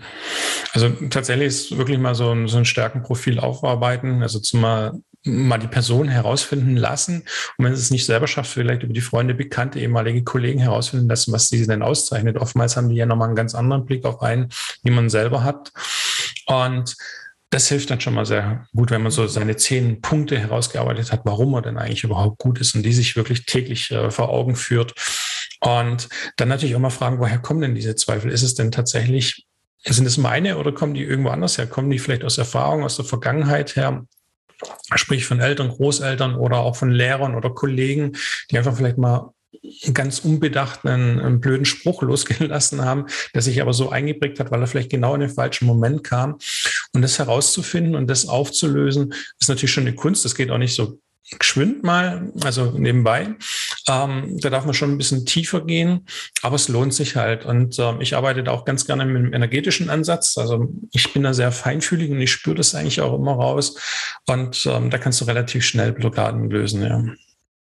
Also 0.74 0.90
tatsächlich 1.12 1.48
ist 1.48 1.78
wirklich 1.78 2.00
mal 2.00 2.16
so 2.16 2.32
ein, 2.32 2.48
so 2.48 2.58
ein 2.58 2.66
Stärkenprofil 2.66 3.40
aufarbeiten, 3.40 4.24
also 4.24 4.40
zumal 4.40 4.94
mal 5.26 5.58
die 5.58 5.68
Person 5.68 6.08
herausfinden 6.08 6.76
lassen. 6.76 7.24
Und 7.58 7.66
wenn 7.66 7.76
sie 7.76 7.82
es 7.82 7.92
nicht 7.92 8.06
selber 8.06 8.28
schafft, 8.28 8.52
vielleicht 8.52 8.84
über 8.84 8.94
die 8.94 9.02
Freunde, 9.02 9.34
Bekannte, 9.34 9.80
ehemalige 9.80 10.24
Kollegen 10.24 10.60
herausfinden 10.60 11.08
lassen, 11.08 11.32
was 11.32 11.48
sie 11.48 11.66
denn 11.66 11.82
auszeichnet. 11.82 12.38
Oftmals 12.38 12.76
haben 12.76 12.90
die 12.90 12.96
ja 12.96 13.06
nochmal 13.06 13.28
einen 13.28 13.36
ganz 13.36 13.56
anderen 13.56 13.86
Blick 13.86 14.06
auf 14.06 14.22
einen, 14.22 14.50
wie 14.84 14.92
man 14.92 15.10
selber 15.10 15.44
hat. 15.44 15.72
Und 16.46 16.96
das 17.50 17.70
hilft 17.70 17.92
dann 17.92 18.02
schon 18.02 18.16
mal 18.16 18.26
sehr 18.26 18.68
gut, 18.74 18.90
wenn 18.90 19.04
man 19.04 19.12
so 19.12 19.28
seine 19.28 19.56
zehn 19.56 20.02
Punkte 20.02 20.40
herausgearbeitet 20.40 21.12
hat, 21.12 21.22
warum 21.24 21.54
er 21.54 21.62
denn 21.62 21.78
eigentlich 21.78 22.04
überhaupt 22.04 22.40
gut 22.40 22.60
ist 22.60 22.74
und 22.76 22.84
die 22.84 22.94
sich 22.94 23.16
wirklich 23.16 23.46
täglich 23.46 23.92
äh, 23.92 24.10
vor 24.10 24.30
Augen 24.30 24.56
führt. 24.56 24.94
Und 25.62 26.10
dann 26.36 26.50
natürlich 26.50 26.76
auch 26.76 26.80
mal 26.80 26.90
fragen, 26.90 27.20
woher 27.20 27.40
kommen 27.40 27.62
denn 27.62 27.76
diese 27.76 27.96
Zweifel? 27.96 28.32
Ist 28.32 28.42
es 28.42 28.56
denn 28.56 28.72
tatsächlich, 28.72 29.46
sind 29.86 30.06
es 30.06 30.18
meine 30.18 30.58
oder 30.58 30.72
kommen 30.72 30.96
die 30.96 31.04
irgendwo 31.04 31.30
anders 31.30 31.58
her? 31.58 31.68
Kommen 31.68 31.90
die 31.90 32.00
vielleicht 32.00 32.24
aus 32.24 32.38
Erfahrung, 32.38 32.84
aus 32.84 32.96
der 32.96 33.06
Vergangenheit 33.06 33.76
her? 33.76 34.06
Sprich 34.96 35.26
von 35.26 35.40
Eltern, 35.40 35.70
Großeltern 35.70 36.36
oder 36.36 36.58
auch 36.58 36.76
von 36.76 36.92
Lehrern 36.92 37.36
oder 37.36 37.50
Kollegen, 37.50 38.14
die 38.52 38.58
einfach 38.58 38.76
vielleicht 38.76 38.98
mal 38.98 39.34
ganz 39.94 40.20
unbedacht 40.20 40.86
einen, 40.86 41.20
einen, 41.20 41.40
blöden 41.40 41.66
Spruch 41.66 42.02
losgelassen 42.02 42.84
haben, 42.84 43.06
der 43.34 43.42
sich 43.42 43.62
aber 43.62 43.74
so 43.74 43.90
eingeprägt 43.90 44.40
hat, 44.40 44.52
weil 44.52 44.62
er 44.62 44.68
vielleicht 44.68 44.90
genau 44.90 45.14
in 45.16 45.22
den 45.22 45.30
falschen 45.30 45.66
Moment 45.66 46.04
kam. 46.04 46.38
Und 46.94 47.02
das 47.02 47.20
herauszufinden 47.20 47.96
und 47.96 48.08
das 48.08 48.28
aufzulösen, 48.28 49.14
ist 49.40 49.50
natürlich 49.50 49.72
schon 49.72 49.88
eine 49.88 49.96
Kunst. 49.96 50.26
Das 50.26 50.36
geht 50.36 50.52
auch 50.52 50.58
nicht 50.58 50.76
so 50.76 51.00
geschwind 51.40 51.84
mal, 51.84 52.32
also 52.44 52.72
nebenbei. 52.72 53.36
Ähm, 53.90 54.38
da 54.40 54.50
darf 54.50 54.66
man 54.66 54.74
schon 54.74 54.92
ein 54.92 54.98
bisschen 54.98 55.26
tiefer 55.26 55.62
gehen, 55.66 56.06
aber 56.42 56.56
es 56.56 56.68
lohnt 56.68 56.94
sich 56.94 57.16
halt. 57.16 57.46
Und 57.46 57.80
ähm, 57.80 58.02
ich 58.02 58.16
arbeite 58.16 58.44
da 58.44 58.52
auch 58.52 58.66
ganz 58.66 58.86
gerne 58.86 59.06
mit 59.06 59.24
dem 59.24 59.34
energetischen 59.34 59.90
Ansatz. 59.90 60.38
Also 60.38 60.70
ich 60.92 61.14
bin 61.14 61.24
da 61.24 61.34
sehr 61.34 61.52
feinfühlig 61.52 62.12
und 62.12 62.22
ich 62.22 62.32
spüre 62.32 62.56
das 62.56 62.76
eigentlich 62.76 63.02
auch 63.02 63.18
immer 63.18 63.34
raus. 63.34 63.80
Und 64.28 64.66
ähm, 64.66 64.90
da 64.90 64.98
kannst 64.98 65.22
du 65.22 65.26
relativ 65.26 65.66
schnell 65.66 65.94
Blockaden 65.94 66.50
lösen, 66.50 66.84
ja. 66.84 67.04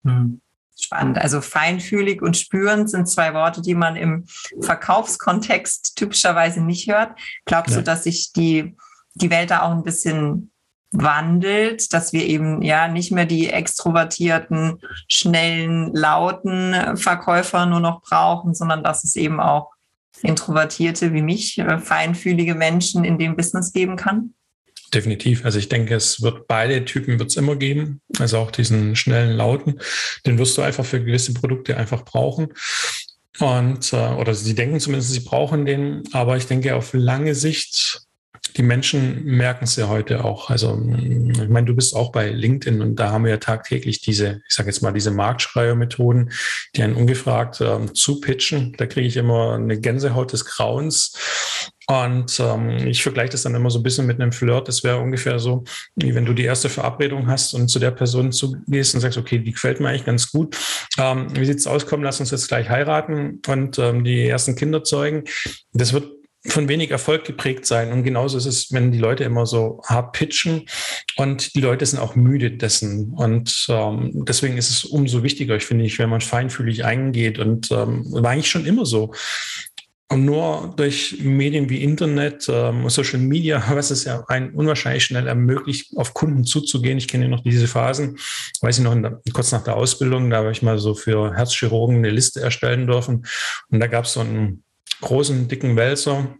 Hm. 0.04 0.42
Spannend. 0.80 1.20
Also 1.20 1.42
feinfühlig 1.42 2.24
und 2.24 2.36
spüren 2.38 2.88
sind 2.88 3.08
zwei 3.08 3.36
Worte, 3.36 3.62
die 3.62 3.76
man 3.76 3.96
im 3.96 4.26
Verkaufskontext 4.62 5.96
typischerweise 5.96 6.62
nicht 6.62 6.88
hört. 6.88 7.20
Glaubst 7.46 7.76
ja. 7.76 7.82
du, 7.82 7.84
dass 7.84 8.06
sich 8.06 8.34
die, 8.34 8.76
die 9.14 9.30
Welt 9.30 9.52
da 9.52 9.62
auch 9.62 9.72
ein 9.72 9.84
bisschen 9.84 10.51
wandelt, 10.92 11.94
dass 11.94 12.14
wir 12.14 12.26
eben 12.26 12.62
ja 12.62 12.88
nicht 12.88 13.12
mehr 13.12 13.26
die 13.26 13.50
extrovertierten, 13.50 14.80
schnellen, 15.08 15.94
lauten 15.94 16.98
Verkäufer 16.98 17.66
nur 17.66 17.80
noch 17.80 18.02
brauchen, 18.02 18.54
sondern 18.54 18.84
dass 18.84 19.04
es 19.04 19.16
eben 19.16 19.40
auch 19.40 19.72
introvertierte 20.22 21.14
wie 21.14 21.22
mich, 21.22 21.58
äh, 21.58 21.80
feinfühlige 21.80 22.56
Menschen 22.56 23.04
in 23.04 23.18
dem 23.18 23.36
Business 23.36 23.74
geben 23.74 23.96
kann? 23.96 24.34
Definitiv. 24.94 25.46
Also 25.46 25.58
ich 25.58 25.70
denke, 25.70 25.96
es 25.96 26.22
wird 26.22 26.48
beide 26.48 26.84
Typen 26.84 27.18
wird 27.18 27.30
es 27.30 27.38
immer 27.38 27.56
geben. 27.56 28.02
Also 28.20 28.38
auch 28.38 28.52
diesen 28.52 28.96
schnellen, 28.98 29.38
lauten. 29.38 29.80
Den 30.26 30.38
wirst 30.38 30.58
du 30.58 30.62
einfach 30.62 30.84
für 30.84 31.02
gewisse 31.02 31.34
Produkte 31.34 31.78
einfach 31.78 32.04
brauchen. 32.04 32.50
Und, 33.40 33.94
äh, 33.94 33.96
oder 33.96 34.36
sie 34.36 34.54
denken 34.54 34.82
zumindest, 34.82 35.12
sie 35.12 35.22
brauchen 35.22 35.66
den. 35.66 36.04
Aber 36.12 36.36
ich 36.36 36.46
denke, 36.46 36.76
auf 36.76 36.94
lange 36.94 37.36
Sicht 37.36 38.02
die 38.58 38.64
Menschen 38.64 39.24
merken 39.24 39.66
es 39.66 39.76
ja 39.76 39.88
heute 39.88 40.24
auch. 40.24 40.50
Also, 40.50 40.82
ich 40.98 41.50
meine, 41.50 41.66
du 41.66 41.76
bist 41.76 41.96
auch 41.96 42.12
bei 42.12 42.30
LinkedIn 42.30 42.82
und 42.82 42.96
da 42.96 43.12
haben 43.12 43.24
wir 43.24 43.32
ja 43.32 43.38
tagtäglich 43.38 44.02
diese, 44.02 44.42
ich 44.48 44.56
sage 44.56 44.70
jetzt 44.70 44.82
mal, 44.82 44.92
diese 44.92 45.12
Marktschreiermethoden, 45.12 46.32
die 46.76 46.84
einen 46.84 46.96
ungefragt 46.96 47.62
ähm, 47.62 47.94
zupitchen. 47.94 48.74
Da 48.78 48.86
kriege 48.86 49.08
ich 49.08 49.18
immer 49.18 49.56
eine 49.56 49.80
Gänsehaut 49.80 50.34
des 50.34 50.46
Grauens. 50.46 51.14
Und 51.88 52.40
ähm, 52.40 52.88
ich 52.88 53.04
vergleiche 53.04 53.32
das 53.32 53.44
dann 53.44 53.56
immer 53.56 53.70
so 53.70 53.80
ein 53.80 53.84
bisschen 53.84 54.06
mit 54.06 54.22
einem 54.22 54.32
Flirt. 54.32 54.68
Das 54.68 54.84
wäre 54.84 55.00
ungefähr 55.00 55.40
so, 55.40 55.64
wie 55.96 56.16
wenn 56.16 56.26
du 56.26 56.34
die 56.34 56.46
erste 56.46 56.70
Verabredung 56.70 57.28
hast 57.28 57.54
und 57.54 57.68
zu 57.68 57.80
der 57.80 57.92
Person 57.92 58.32
zugehst 58.32 58.96
und 58.96 59.02
sagst, 59.02 59.18
okay, 59.18 59.40
die 59.40 59.52
gefällt 59.52 59.80
mir 59.80 59.90
eigentlich 59.90 60.06
ganz 60.06 60.32
gut. 60.32 60.58
Ähm, 60.98 61.28
wie 61.36 61.46
sieht's 61.46 61.68
aus? 61.68 61.86
Komm, 61.86 62.04
lass 62.04 62.20
uns 62.20 62.32
jetzt 62.32 62.48
gleich 62.48 62.70
heiraten 62.70 63.42
und 63.48 63.78
ähm, 63.80 64.04
die 64.04 64.28
ersten 64.28 64.56
Kinder 64.56 64.84
zeugen. 64.84 65.24
Das 65.74 65.92
wird 65.92 66.21
von 66.48 66.68
wenig 66.68 66.92
Erfolg 66.92 67.24
geprägt 67.24 67.66
sein. 67.66 67.92
Und 67.92 68.04
genauso 68.04 68.38
ist 68.38 68.46
es, 68.46 68.72
wenn 68.72 68.92
die 68.92 68.98
Leute 68.98 69.24
immer 69.24 69.46
so 69.46 69.82
hart 69.86 70.14
pitchen 70.14 70.66
und 71.18 71.56
die 71.56 71.62
Leute 71.62 71.86
sind 71.86 72.00
auch 72.00 72.16
müde 72.16 72.52
dessen. 72.52 73.14
Und 73.14 73.68
ähm, 73.70 74.26
deswegen 74.28 74.58
ist 74.58 74.70
es 74.70 74.84
umso 74.84 75.24
wichtiger, 75.24 75.56
ich 75.56 75.66
finde 75.66 75.86
ich, 75.86 76.00
wenn 76.00 76.10
man 76.10 76.22
feinfühlig 76.22 76.84
eingeht. 76.84 77.38
Und 77.38 77.72
ähm, 77.72 78.06
war 78.12 78.32
eigentlich 78.32 78.50
schon 78.50 78.66
immer 78.66 78.86
so. 78.86 79.12
Und 80.12 80.26
nur 80.26 80.74
durch 80.76 81.20
Medien 81.22 81.70
wie 81.70 81.84
Internet, 81.84 82.50
ähm, 82.50 82.90
Social 82.90 83.20
Media, 83.20 83.64
was 83.70 83.92
es 83.92 84.04
ja 84.04 84.24
ein 84.28 84.54
unwahrscheinlich 84.54 85.06
schnell 85.06 85.28
ermöglicht, 85.28 85.96
auf 85.96 86.14
Kunden 86.14 86.44
zuzugehen. 86.44 86.98
Ich 86.98 87.08
kenne 87.08 87.30
noch 87.30 87.44
diese 87.44 87.68
Phasen, 87.68 88.18
weiß 88.60 88.80
ich 88.80 88.84
noch, 88.84 88.94
der, 89.00 89.22
kurz 89.32 89.54
nach 89.54 89.64
der 89.64 89.78
Ausbildung, 89.78 90.30
da 90.30 90.38
habe 90.38 90.52
ich 90.52 90.64
mal 90.64 90.80
so 90.80 90.96
für 90.96 91.34
Herzchirurgen 91.34 91.98
eine 91.98 92.10
Liste 92.10 92.42
erstellen 92.42 92.88
dürfen. 92.88 93.26
Und 93.70 93.80
da 93.80 93.88
gab 93.88 94.04
es 94.04 94.14
so 94.14 94.20
einen 94.20 94.64
großen, 95.00 95.48
dicken 95.48 95.76
Wälzer, 95.76 96.36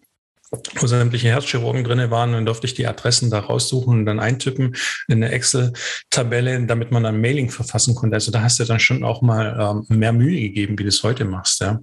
wo 0.76 0.88
sämtliche 0.88 1.30
Herzchirurgen 1.30 1.84
drin 1.84 2.12
waren. 2.12 2.34
Dann 2.34 2.46
durfte 2.46 2.68
ich 2.68 2.74
die 2.74 2.88
Adressen 2.88 3.30
da 3.30 3.40
raussuchen 3.40 4.00
und 4.00 4.06
dann 4.06 4.20
eintippen 4.20 4.76
in 5.08 5.24
eine 5.24 5.32
Excel-Tabelle, 5.32 6.66
damit 6.66 6.92
man 6.92 7.06
ein 7.06 7.22
Mailing 7.22 7.50
verfassen 7.50 7.96
konnte. 7.96 8.16
Also 8.16 8.32
da 8.32 8.42
hast 8.42 8.60
du 8.60 8.66
dann 8.66 8.80
schon 8.80 9.04
auch 9.04 9.22
mal 9.22 9.86
ähm, 9.90 9.98
mehr 9.98 10.12
Mühe 10.12 10.40
gegeben, 10.42 10.78
wie 10.78 10.84
du 10.84 10.90
es 10.90 11.04
heute 11.04 11.26
machst. 11.26 11.62
Ja. 11.62 11.80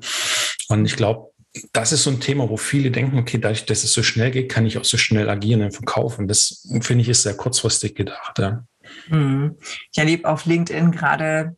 Und 0.68 0.84
ich 0.84 0.96
glaube, 0.96 1.30
das 1.72 1.92
ist 1.92 2.04
so 2.04 2.10
ein 2.10 2.20
Thema, 2.20 2.48
wo 2.50 2.56
viele 2.56 2.90
denken, 2.90 3.18
okay, 3.18 3.38
dadurch, 3.38 3.64
dass 3.64 3.84
es 3.84 3.92
so 3.92 4.02
schnell 4.02 4.30
geht, 4.30 4.50
kann 4.50 4.66
ich 4.66 4.78
auch 4.78 4.84
so 4.84 4.98
schnell 4.98 5.30
agieren 5.30 5.62
im 5.62 5.72
Verkauf. 5.72 6.18
Das 6.20 6.68
finde 6.82 7.02
ich 7.02 7.08
ist 7.08 7.22
sehr 7.22 7.34
kurzfristig 7.34 7.94
gedacht. 7.94 8.38
Ja. 8.38 8.64
Hm. 9.06 9.56
Ich 9.92 9.98
erlebe 9.98 10.28
auf 10.28 10.44
LinkedIn 10.44 10.92
gerade 10.92 11.56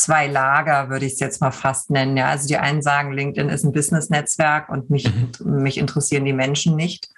zwei 0.00 0.26
Lager, 0.26 0.88
würde 0.88 1.06
ich 1.06 1.14
es 1.14 1.20
jetzt 1.20 1.40
mal 1.40 1.50
fast 1.50 1.90
nennen. 1.90 2.16
Ja, 2.16 2.28
also 2.28 2.48
die 2.48 2.56
einen 2.56 2.82
sagen, 2.82 3.12
LinkedIn 3.12 3.48
ist 3.48 3.64
ein 3.64 3.72
Business-Netzwerk 3.72 4.68
und 4.68 4.90
mich, 4.90 5.08
mhm. 5.12 5.62
mich 5.62 5.78
interessieren 5.78 6.24
die 6.24 6.32
Menschen 6.32 6.76
nicht. 6.76 7.08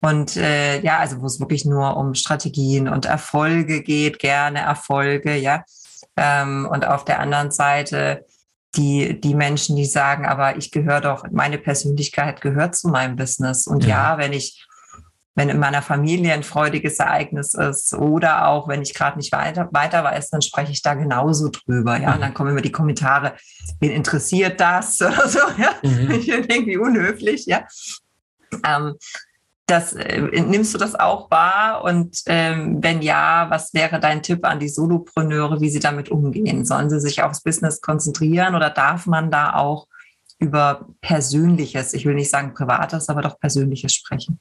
Und 0.00 0.36
äh, 0.36 0.80
ja, 0.80 0.98
also 0.98 1.20
wo 1.20 1.26
es 1.26 1.40
wirklich 1.40 1.64
nur 1.64 1.96
um 1.96 2.14
Strategien 2.14 2.88
und 2.88 3.04
Erfolge 3.04 3.82
geht, 3.82 4.18
gerne 4.18 4.60
Erfolge, 4.60 5.36
ja. 5.36 5.64
Ähm, 6.16 6.66
und 6.70 6.86
auf 6.86 7.04
der 7.04 7.20
anderen 7.20 7.50
Seite 7.50 8.24
die, 8.76 9.20
die 9.20 9.34
Menschen, 9.34 9.76
die 9.76 9.84
sagen, 9.84 10.26
aber 10.26 10.56
ich 10.56 10.70
gehöre 10.70 11.00
doch, 11.00 11.24
meine 11.30 11.58
Persönlichkeit 11.58 12.40
gehört 12.40 12.76
zu 12.76 12.88
meinem 12.88 13.16
Business. 13.16 13.66
Und 13.66 13.84
ja, 13.84 14.12
ja 14.12 14.18
wenn 14.18 14.32
ich 14.32 14.66
wenn 15.34 15.48
in 15.48 15.58
meiner 15.58 15.82
Familie 15.82 16.32
ein 16.32 16.42
freudiges 16.42 16.98
Ereignis 16.98 17.54
ist 17.54 17.94
oder 17.94 18.48
auch 18.48 18.68
wenn 18.68 18.82
ich 18.82 18.94
gerade 18.94 19.16
nicht 19.16 19.32
weiter, 19.32 19.68
weiter 19.72 20.02
weiß, 20.02 20.30
dann 20.30 20.42
spreche 20.42 20.72
ich 20.72 20.82
da 20.82 20.94
genauso 20.94 21.50
drüber. 21.50 21.98
Ja, 21.98 22.14
und 22.14 22.20
dann 22.20 22.34
kommen 22.34 22.50
immer 22.50 22.60
die 22.60 22.72
Kommentare, 22.72 23.34
wen 23.78 23.92
interessiert 23.92 24.60
das 24.60 25.00
oder 25.00 25.28
so, 25.28 25.38
ja, 25.56 25.74
mhm. 25.82 26.10
irgendwie 26.10 26.76
unhöflich, 26.76 27.46
ja. 27.46 27.64
Ähm, 28.64 28.96
das, 29.66 29.92
äh, 29.92 30.20
nimmst 30.20 30.74
du 30.74 30.78
das 30.78 30.96
auch 30.96 31.30
wahr? 31.30 31.84
Und 31.84 32.22
ähm, 32.26 32.82
wenn 32.82 33.02
ja, 33.02 33.46
was 33.50 33.72
wäre 33.72 34.00
dein 34.00 34.22
Tipp 34.22 34.44
an 34.44 34.58
die 34.58 34.68
Solopreneure, 34.68 35.60
wie 35.60 35.70
sie 35.70 35.78
damit 35.78 36.08
umgehen? 36.08 36.64
Sollen 36.64 36.90
sie 36.90 37.00
sich 37.00 37.22
aufs 37.22 37.42
Business 37.42 37.80
konzentrieren 37.80 38.56
oder 38.56 38.70
darf 38.70 39.06
man 39.06 39.30
da 39.30 39.54
auch 39.54 39.86
über 40.40 40.88
Persönliches, 41.00 41.94
ich 41.94 42.04
will 42.04 42.14
nicht 42.14 42.30
sagen 42.30 42.54
Privates, 42.54 43.08
aber 43.08 43.22
doch 43.22 43.38
Persönliches 43.38 43.94
sprechen? 43.94 44.40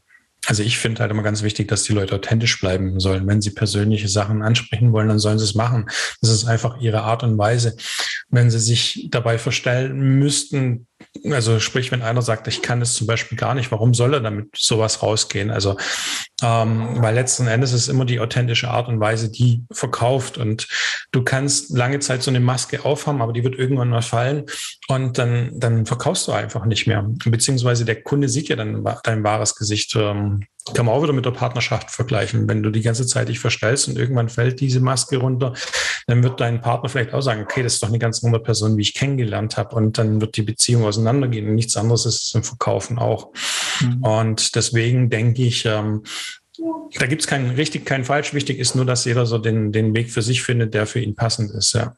Also 0.50 0.64
ich 0.64 0.80
finde 0.80 1.02
halt 1.02 1.12
immer 1.12 1.22
ganz 1.22 1.44
wichtig, 1.44 1.68
dass 1.68 1.84
die 1.84 1.94
Leute 1.94 2.16
authentisch 2.16 2.60
bleiben 2.60 3.00
sollen. 3.00 3.28
Wenn 3.28 3.40
sie 3.40 3.52
persönliche 3.52 4.08
Sachen 4.08 4.42
ansprechen 4.42 4.92
wollen, 4.92 5.08
dann 5.08 5.20
sollen 5.20 5.38
sie 5.38 5.46
es 5.46 5.54
machen. 5.54 5.86
Das 6.22 6.32
ist 6.32 6.46
einfach 6.46 6.82
ihre 6.82 7.04
Art 7.04 7.22
und 7.22 7.38
Weise. 7.38 7.78
Wenn 8.30 8.50
sie 8.50 8.58
sich 8.58 9.10
dabei 9.12 9.38
verstellen 9.38 10.18
müssten, 10.18 10.88
also 11.26 11.60
sprich, 11.60 11.92
wenn 11.92 12.02
einer 12.02 12.22
sagt, 12.22 12.48
ich 12.48 12.62
kann 12.62 12.80
das 12.80 12.94
zum 12.94 13.08
Beispiel 13.08 13.38
gar 13.38 13.56
nicht, 13.56 13.72
warum 13.72 13.94
soll 13.94 14.14
er 14.14 14.20
damit 14.22 14.50
sowas 14.56 15.02
rausgehen? 15.02 15.50
Also, 15.50 15.78
ähm, 16.42 17.02
weil 17.02 17.16
letzten 17.16 17.48
Endes 17.48 17.74
ist 17.74 17.88
immer 17.88 18.06
die 18.06 18.20
authentische 18.20 18.70
Art 18.70 18.88
und 18.88 19.00
Weise, 19.00 19.32
die 19.32 19.64
verkauft. 19.72 20.38
Und 20.38 20.68
du 21.12 21.24
kannst 21.24 21.76
lange 21.76 22.00
Zeit 22.00 22.22
so 22.22 22.32
eine 22.32 22.40
Maske 22.40 22.86
aufhaben, 22.86 23.22
aber 23.22 23.34
die 23.34 23.44
wird 23.44 23.58
irgendwann 23.58 23.90
mal 23.90 24.02
fallen 24.02 24.46
und 24.88 25.18
dann, 25.18 25.60
dann 25.60 25.86
verkaufst 25.86 26.28
du 26.28 26.32
einfach 26.32 26.66
nicht 26.66 26.88
mehr. 26.88 27.04
Beziehungsweise 27.26 27.86
der 27.86 28.02
Kunde 28.02 28.30
sieht 28.30 28.50
ja 28.50 28.56
dann 28.56 28.86
dein 29.04 29.24
wahres 29.24 29.56
Gesicht. 29.56 29.96
Ähm, 29.96 30.46
kann 30.74 30.86
man 30.86 30.96
auch 30.96 31.04
wieder 31.04 31.14
mit 31.14 31.26
der 31.26 31.32
Partnerschaft 31.32 31.92
vergleichen. 31.92 32.48
Wenn 32.48 32.64
du 32.64 32.70
die 32.70 32.82
ganze 32.82 33.06
Zeit 33.06 33.30
dich 33.30 33.40
verstellst 33.40 33.88
und 33.88 33.98
irgendwann 33.98 34.30
fällt 34.30 34.60
diese 34.60 34.80
Maske 34.80 35.18
runter, 35.18 35.54
dann 36.08 36.24
wird 36.24 36.40
dein 36.40 36.62
Partner 36.62 36.90
vielleicht 36.90 37.14
auch 37.14 37.22
sagen, 37.22 37.44
okay, 37.44 37.64
das 37.64 37.76
ist 37.76 37.84
doch 37.84 37.90
eine 37.90 38.00
ganz 38.00 38.24
andere 38.24 38.42
Person, 38.42 38.78
wie 38.78 38.82
ich 38.82 38.94
kennengelernt 38.94 39.58
habe. 39.58 39.76
Und 39.76 39.98
dann 39.98 40.22
wird 40.22 40.38
die 40.38 40.42
Beziehung 40.42 40.84
auseinandergehen. 40.86 41.48
Und 41.48 41.56
nichts 41.56 41.78
anderes 41.78 42.06
ist 42.06 42.24
es 42.24 42.36
im 42.36 42.44
Verkaufen 42.44 42.98
auch. 42.98 43.32
Mhm. 43.82 44.04
Und 44.04 44.56
deswegen 44.56 45.10
denke 45.10 45.44
ich, 45.44 45.66
ähm, 45.66 46.04
da 46.98 47.06
gibt 47.06 47.22
es 47.22 47.28
keinen 47.28 47.52
richtig, 47.52 47.86
keinen 47.86 48.04
falsch. 48.04 48.34
Wichtig 48.34 48.60
ist 48.60 48.76
nur, 48.76 48.86
dass 48.86 49.06
jeder 49.06 49.26
so 49.26 49.38
den, 49.38 49.72
den 49.72 49.94
Weg 49.96 50.12
für 50.12 50.22
sich 50.22 50.42
findet, 50.42 50.74
der 50.74 50.86
für 50.86 51.00
ihn 51.00 51.16
passend 51.16 51.52
ist. 51.52 51.74
Ja. 51.74 51.96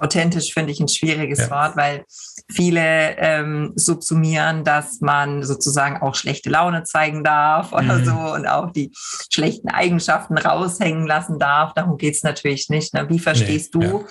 Authentisch 0.00 0.52
finde 0.52 0.72
ich 0.72 0.80
ein 0.80 0.88
schwieriges 0.88 1.40
ja. 1.40 1.50
Wort, 1.50 1.76
weil 1.76 2.04
viele 2.50 3.16
ähm, 3.18 3.72
subsumieren, 3.76 4.64
dass 4.64 5.00
man 5.00 5.42
sozusagen 5.42 6.00
auch 6.00 6.14
schlechte 6.14 6.50
Laune 6.50 6.84
zeigen 6.84 7.24
darf 7.24 7.72
oder 7.72 7.98
mhm. 7.98 8.04
so 8.04 8.34
und 8.34 8.46
auch 8.46 8.70
die 8.70 8.90
schlechten 9.32 9.68
Eigenschaften 9.68 10.38
raushängen 10.38 11.06
lassen 11.06 11.38
darf. 11.38 11.74
Darum 11.74 11.98
geht 11.98 12.14
es 12.14 12.22
natürlich 12.22 12.68
nicht. 12.68 12.94
Ne? 12.94 13.08
Wie 13.08 13.18
verstehst 13.18 13.74
nee, 13.74 13.86
du 13.86 13.98
ja. 14.00 14.04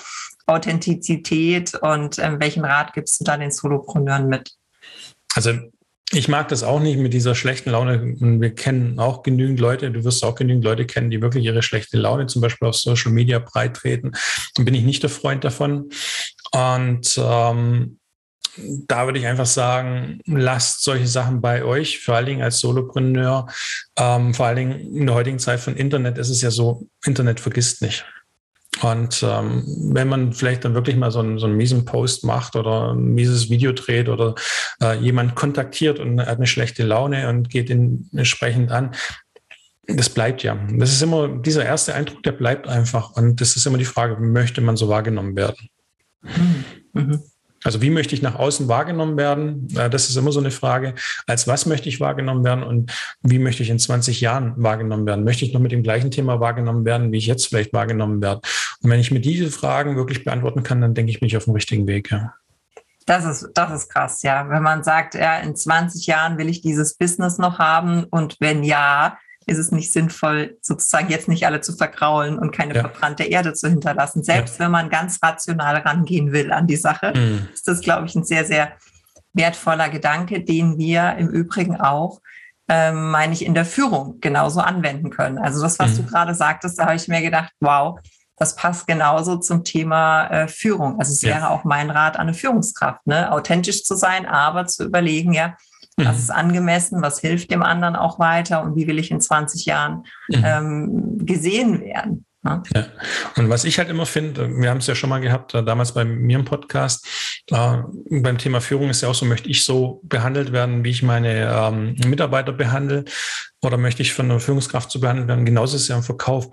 Authentizität 0.46 1.76
und 1.76 2.20
ähm, 2.20 2.40
welchen 2.40 2.66
Rat 2.66 2.94
gibst 2.94 3.20
du 3.20 3.24
da 3.24 3.38
den 3.38 3.52
Solopreneuren 3.52 4.28
mit? 4.28 4.52
Also 5.36 5.52
ich 6.12 6.30
mag 6.30 6.48
das 6.48 6.64
auch 6.64 6.80
nicht 6.80 6.98
mit 6.98 7.14
dieser 7.14 7.36
schlechten 7.36 7.72
Laune. 7.72 8.16
Wir 8.20 8.56
kennen 8.56 8.98
auch 8.98 9.24
genügend 9.24 9.60
Leute, 9.60 9.92
du 9.92 10.04
wirst 10.06 10.24
auch 10.24 10.36
genügend 10.36 10.64
Leute 10.64 10.86
kennen, 10.86 11.10
die 11.10 11.22
wirklich 11.22 11.44
ihre 11.44 11.62
schlechte 11.62 11.98
Laune 11.98 12.28
zum 12.28 12.42
Beispiel 12.42 12.68
auf 12.68 12.76
Social 12.76 13.12
Media 13.12 13.40
breitreten. 13.40 14.14
Dann 14.56 14.66
bin 14.66 14.74
ich 14.74 14.84
nicht 14.84 15.04
der 15.04 15.10
Freund 15.10 15.44
davon. 15.44 15.90
Und 16.54 17.20
ähm, 17.22 18.00
da 18.88 19.06
würde 19.06 19.20
ich 19.20 19.28
einfach 19.28 19.46
sagen, 19.46 20.22
lasst 20.26 20.84
solche 20.84 21.08
Sachen 21.08 21.42
bei 21.42 21.64
euch, 21.64 22.00
vor 22.00 22.16
allen 22.16 22.26
Dingen 22.26 22.42
als 22.42 22.60
Solopreneur. 22.60 23.48
Ähm, 23.98 24.34
vor 24.34 24.46
allen 24.46 24.56
Dingen 24.56 24.96
in 24.96 25.08
der 25.08 25.16
heutigen 25.16 25.40
Zeit 25.40 25.60
von 25.60 25.76
Internet 25.76 26.18
ist 26.18 26.30
es 26.30 26.42
ja 26.42 26.52
so, 26.52 26.88
Internet 27.06 27.42
vergisst 27.42 27.82
nicht. 27.82 28.06
Und 28.82 29.24
ähm, 29.28 29.64
wenn 29.92 30.08
man 30.08 30.34
vielleicht 30.34 30.64
dann 30.64 30.76
wirklich 30.76 30.96
mal 30.96 31.12
so 31.12 31.20
einen, 31.20 31.40
so 31.40 31.48
einen 31.48 31.58
miesen 31.58 31.86
Post 31.86 32.24
macht 32.24 32.56
oder 32.56 32.94
ein 32.94 33.14
mieses 33.16 33.50
Video 33.50 33.72
dreht 33.72 34.08
oder 34.08 34.36
äh, 34.82 35.00
jemand 35.00 35.36
kontaktiert 35.36 36.00
und 36.00 36.20
hat 36.20 36.38
eine 36.38 36.48
schlechte 36.48 36.84
Laune 36.84 37.28
und 37.28 37.50
geht 37.50 37.70
ihn 37.70 38.10
entsprechend 38.14 38.72
an, 38.72 38.94
das 39.88 40.10
bleibt 40.10 40.44
ja. 40.44 40.60
Das 40.74 40.92
ist 40.92 41.02
immer, 41.02 41.28
dieser 41.28 41.66
erste 41.66 41.96
Eindruck, 41.96 42.22
der 42.24 42.34
bleibt 42.34 42.68
einfach. 42.68 43.12
Und 43.12 43.42
das 43.42 43.56
ist 43.56 43.66
immer 43.66 43.78
die 43.78 43.86
Frage, 43.86 44.18
möchte 44.20 44.62
man 44.62 44.78
so 44.78 44.90
wahrgenommen 44.90 45.36
werden? 45.36 45.70
Mhm. 46.22 46.66
mhm. 46.94 47.24
Also 47.68 47.82
wie 47.82 47.90
möchte 47.90 48.16
ich 48.16 48.22
nach 48.22 48.36
außen 48.36 48.70
wahrgenommen 48.70 49.18
werden? 49.18 49.68
Das 49.68 50.10
ist 50.10 50.16
immer 50.16 50.32
so 50.32 50.40
eine 50.40 50.52
Frage. 50.52 50.96
Als 51.26 51.50
was 51.50 51.66
möchte 51.66 51.90
ich 51.90 52.00
wahrgenommen 52.00 52.46
werden 52.46 52.64
und 52.64 52.94
wie 53.24 53.40
möchte 53.40 53.62
ich 53.62 53.70
in 53.70 53.78
20 53.78 54.22
Jahren 54.22 54.54
wahrgenommen 54.56 55.06
werden? 55.06 55.26
Möchte 55.26 55.44
ich 55.44 55.52
noch 55.52 55.60
mit 55.60 55.74
dem 55.74 55.84
gleichen 55.84 56.10
Thema 56.10 56.40
wahrgenommen 56.40 56.86
werden, 56.86 57.12
wie 57.12 57.18
ich 57.18 57.28
jetzt 57.28 57.48
vielleicht 57.48 57.74
wahrgenommen 57.74 58.22
werde? 58.22 58.40
Und 58.82 58.90
wenn 58.90 59.02
ich 59.02 59.12
mir 59.12 59.20
diese 59.20 59.52
Fragen 59.52 59.98
wirklich 59.98 60.24
beantworten 60.24 60.64
kann, 60.64 60.80
dann 60.80 60.94
denke 60.94 61.12
ich, 61.12 61.20
bin 61.20 61.28
ich 61.28 61.36
auf 61.36 61.44
dem 61.44 61.56
richtigen 61.56 61.88
Weg. 61.88 62.10
Ja. 62.10 62.36
Das 63.06 63.26
ist, 63.26 63.50
das 63.54 63.84
ist 63.84 63.90
krass, 63.90 64.24
ja. 64.24 64.50
Wenn 64.50 64.64
man 64.64 64.86
sagt, 64.86 65.16
ja, 65.16 65.38
in 65.40 65.54
20 65.54 66.08
Jahren 66.08 66.38
will 66.38 66.48
ich 66.48 66.62
dieses 66.62 66.96
Business 66.96 67.38
noch 67.38 67.60
haben 67.60 68.06
und 68.06 68.38
wenn 68.40 68.64
ja, 68.64 69.18
ist 69.48 69.58
es 69.58 69.72
nicht 69.72 69.94
sinnvoll, 69.94 70.58
sozusagen 70.62 71.10
jetzt 71.10 71.28
nicht 71.28 71.46
alle 71.46 71.62
zu 71.62 71.74
vergraulen 71.74 72.38
und 72.38 72.52
keine 72.52 72.76
ja. 72.76 72.82
verbrannte 72.82 73.24
Erde 73.24 73.54
zu 73.54 73.70
hinterlassen. 73.70 74.24
Selbst 74.24 74.60
ja. 74.60 74.66
wenn 74.66 74.72
man 74.72 74.90
ganz 74.90 75.20
rational 75.24 75.78
rangehen 75.78 76.34
will 76.34 76.52
an 76.52 76.68
die 76.68 76.76
Sache, 76.76 77.14
mhm. 77.16 77.48
ist 77.54 77.68
das, 77.68 77.80
glaube 77.82 78.08
ich, 78.08 78.16
ein 78.16 78.26
sehr, 78.26 78.46
sehr 78.46 78.74
wertvoller 79.34 79.90
Gedanke, 79.90 80.44
den 80.44 80.78
wir 80.78 81.16
im 81.18 81.30
Übrigen 81.30 81.80
auch, 81.80 82.22
ähm, 82.68 83.10
meine 83.12 83.32
ich, 83.32 83.46
in 83.46 83.54
der 83.54 83.66
Führung 83.66 84.20
genauso 84.20 84.60
anwenden 84.60 85.10
können. 85.10 85.38
Also 85.38 85.62
das, 85.62 85.80
was 85.80 85.92
mhm. 85.92 85.98
du 85.98 86.12
gerade 86.12 86.36
sagtest, 86.36 86.78
da 86.78 86.86
habe 86.86 86.96
ich 86.96 87.08
mir 87.08 87.22
gedacht, 87.22 87.54
wow, 87.62 87.98
das 88.36 88.56
passt 88.56 88.86
genauso 88.86 89.38
zum 89.38 89.64
Thema 89.64 90.28
äh, 90.28 90.48
Führung. 90.48 91.00
Also 91.00 91.14
es 91.14 91.22
ja. 91.22 91.36
wäre 91.36 91.50
auch 91.50 91.64
mein 91.64 91.90
Rat 91.90 92.16
an 92.16 92.28
eine 92.28 92.34
Führungskraft, 92.34 93.08
ne? 93.08 93.32
authentisch 93.32 93.84
zu 93.84 93.96
sein, 93.96 94.26
aber 94.26 94.68
zu 94.68 94.84
überlegen, 94.84 95.34
ja, 95.34 95.56
was 95.98 96.16
mhm. 96.16 96.22
ist 96.22 96.30
angemessen, 96.32 97.02
was 97.02 97.20
hilft 97.20 97.52
dem 97.52 97.64
anderen 97.64 97.96
auch 97.96 98.20
weiter 98.20 98.62
und 98.62 98.76
wie 98.76 98.88
will 98.88 99.00
ich 99.00 99.12
in 99.12 99.20
20 99.20 99.66
Jahren 99.66 100.04
mhm. 100.30 100.44
ähm, 100.46 101.26
gesehen 101.26 101.82
werden. 101.82 102.26
Ne? 102.44 102.64
Ja. 102.74 102.86
Und 103.36 103.50
was 103.50 103.66
ich 103.66 103.80
halt 103.80 103.90
immer 103.90 104.06
finde, 104.06 104.50
wir 104.50 104.70
haben 104.70 104.78
es 104.78 104.88
ja 104.88 104.96
schon 104.96 105.10
mal 105.10 105.20
gehabt, 105.20 105.54
äh, 105.54 105.64
damals 105.64 105.94
bei 105.94 106.06
mir 106.06 106.38
im 106.38 106.46
Podcast, 106.46 107.06
äh, 107.50 107.78
beim 108.10 108.38
Thema 108.38 108.62
Führung 108.62 108.90
ist 108.90 109.02
ja 109.02 109.10
auch 109.10 109.16
so, 109.16 109.26
möchte 109.26 109.50
ich 109.50 109.66
so 109.66 110.02
behandelt 110.04 110.52
werden, 110.52 110.84
wie 110.84 110.92
ich 110.92 111.04
meine 111.04 111.52
ähm, 111.52 111.96
Mitarbeiter 112.06 112.54
behandle 112.54 113.06
oder 113.64 113.78
möchte 113.78 114.04
ich 114.04 114.14
von 114.14 114.30
einer 114.30 114.40
Führungskraft 114.40 114.92
so 114.92 115.00
behandelt 115.00 115.28
werden? 115.28 115.46
Genauso 115.46 115.76
ist 115.76 115.84
es 115.84 115.88
ja 115.88 115.98
im 115.98 116.04
Verkauf. 116.04 116.48